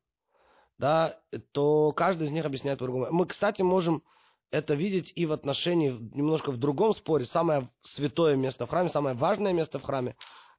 да, 0.77 1.19
то 1.51 1.91
каждый 1.91 2.27
из 2.27 2.31
них 2.31 2.45
объясняет 2.45 2.79
по-другому. 2.79 3.07
Мы, 3.11 3.25
кстати, 3.25 3.61
можем 3.61 4.03
это 4.51 4.73
видеть 4.73 5.11
и 5.15 5.25
в 5.25 5.33
отношении, 5.33 5.91
немножко 6.13 6.51
в 6.51 6.57
другом 6.57 6.95
споре, 6.95 7.25
самое 7.25 7.69
святое 7.81 8.35
место 8.35 8.65
в 8.65 8.69
храме, 8.69 8.89
самое 8.89 9.15
важное 9.15 9.53
место 9.53 9.79
в 9.79 9.83
храме. 9.83 10.15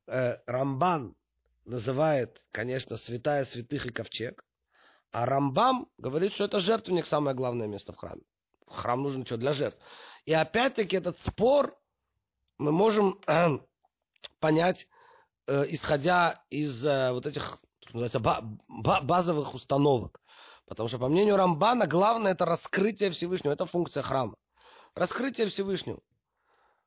Э, 0.06 0.36
Рамбан 0.46 1.14
называет, 1.64 2.42
конечно, 2.50 2.96
святая 2.96 3.44
святых 3.44 3.86
и 3.86 3.90
ковчег, 3.90 4.44
а 5.10 5.26
Рамбам 5.26 5.88
говорит, 5.96 6.34
что 6.34 6.44
это 6.44 6.60
жертвенник 6.60 7.06
самое 7.06 7.36
главное 7.36 7.66
место 7.66 7.92
в 7.92 7.96
храме. 7.96 8.22
Храм 8.66 9.02
нужен 9.02 9.24
что 9.24 9.38
для 9.38 9.52
жертв. 9.52 9.78
И 10.26 10.32
опять-таки 10.32 10.96
этот 10.96 11.16
спор 11.18 11.78
мы 12.58 12.72
можем 12.72 13.18
э, 13.26 13.58
понять, 14.40 14.86
э, 15.46 15.64
исходя 15.70 16.44
из 16.50 16.84
э, 16.84 17.12
вот 17.12 17.24
этих 17.26 17.58
называется, 17.86 18.20
ба- 18.20 18.44
ба- 18.68 19.00
базовых 19.00 19.54
установок. 19.54 20.20
Потому 20.68 20.88
что, 20.88 20.98
по 20.98 21.08
мнению 21.08 21.36
Рамбана, 21.36 21.86
главное 21.86 22.32
это 22.32 22.44
раскрытие 22.44 23.10
Всевышнего. 23.10 23.52
Это 23.52 23.64
функция 23.64 24.02
храма. 24.02 24.36
Раскрытие 24.94 25.48
Всевышнего 25.48 26.00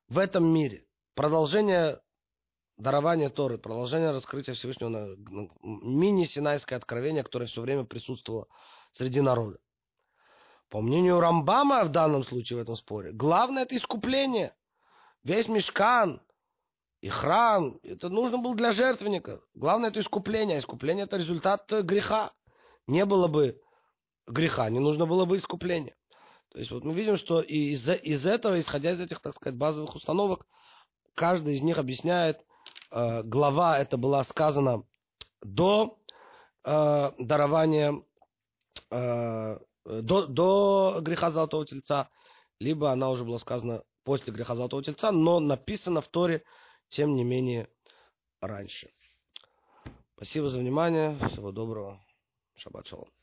в 0.08 0.18
этом 0.18 0.46
мире. 0.46 0.86
Продолжение 1.14 2.00
дарования 2.76 3.28
Торы, 3.28 3.58
продолжение 3.58 4.12
раскрытия 4.12 4.54
Всевышнего 4.54 4.88
на, 4.88 5.06
на 5.06 5.48
мини-синайское 5.62 6.78
откровение, 6.78 7.24
которое 7.24 7.46
все 7.46 7.60
время 7.60 7.84
присутствовало 7.84 8.46
среди 8.92 9.20
народа. 9.20 9.58
По 10.68 10.80
мнению 10.80 11.20
Рамбама 11.20 11.84
в 11.84 11.90
данном 11.90 12.24
случае 12.24 12.58
в 12.58 12.62
этом 12.62 12.76
споре, 12.76 13.12
главное 13.12 13.64
это 13.64 13.76
искупление. 13.76 14.54
Весь 15.24 15.48
мешкан 15.48 16.22
и 17.00 17.08
храм, 17.08 17.78
это 17.82 18.08
нужно 18.08 18.38
было 18.38 18.54
для 18.54 18.72
жертвенника. 18.72 19.40
Главное 19.54 19.90
это 19.90 20.00
искупление. 20.00 20.60
Искупление 20.60 21.04
это 21.04 21.16
результат 21.16 21.70
греха. 21.70 22.32
Не 22.86 23.04
было 23.04 23.28
бы 23.28 23.60
греха, 24.26 24.68
не 24.70 24.78
нужно 24.78 25.06
было 25.06 25.24
бы 25.24 25.36
искупления. 25.36 25.96
То 26.50 26.58
есть 26.58 26.70
вот 26.70 26.84
мы 26.84 26.94
видим, 26.94 27.16
что 27.16 27.40
из, 27.40 27.88
из 27.88 28.26
этого, 28.26 28.58
исходя 28.58 28.92
из 28.92 29.00
этих, 29.00 29.20
так 29.20 29.34
сказать, 29.34 29.58
базовых 29.58 29.94
установок, 29.94 30.46
каждый 31.14 31.54
из 31.54 31.62
них 31.62 31.78
объясняет, 31.78 32.44
э, 32.90 33.22
глава 33.22 33.78
это 33.78 33.96
была 33.96 34.22
сказана 34.24 34.84
до 35.42 35.98
э, 36.64 37.10
дарования 37.18 38.02
Э, 38.90 39.58
до, 39.84 40.26
до 40.26 41.00
греха 41.02 41.30
Золотого 41.30 41.66
Тельца, 41.66 42.08
либо 42.60 42.92
она 42.92 43.10
уже 43.10 43.24
была 43.24 43.38
сказана 43.38 43.82
после 44.04 44.32
греха 44.32 44.54
Золотого 44.54 44.82
Тельца, 44.82 45.10
но 45.10 45.40
написана 45.40 46.00
в 46.00 46.08
Торе, 46.08 46.44
тем 46.88 47.16
не 47.16 47.24
менее, 47.24 47.68
раньше. 48.40 48.90
Спасибо 50.14 50.48
за 50.48 50.58
внимание. 50.58 51.16
Всего 51.30 51.50
доброго. 51.52 52.00
Шаббат 52.54 52.86
шалом. 52.86 53.21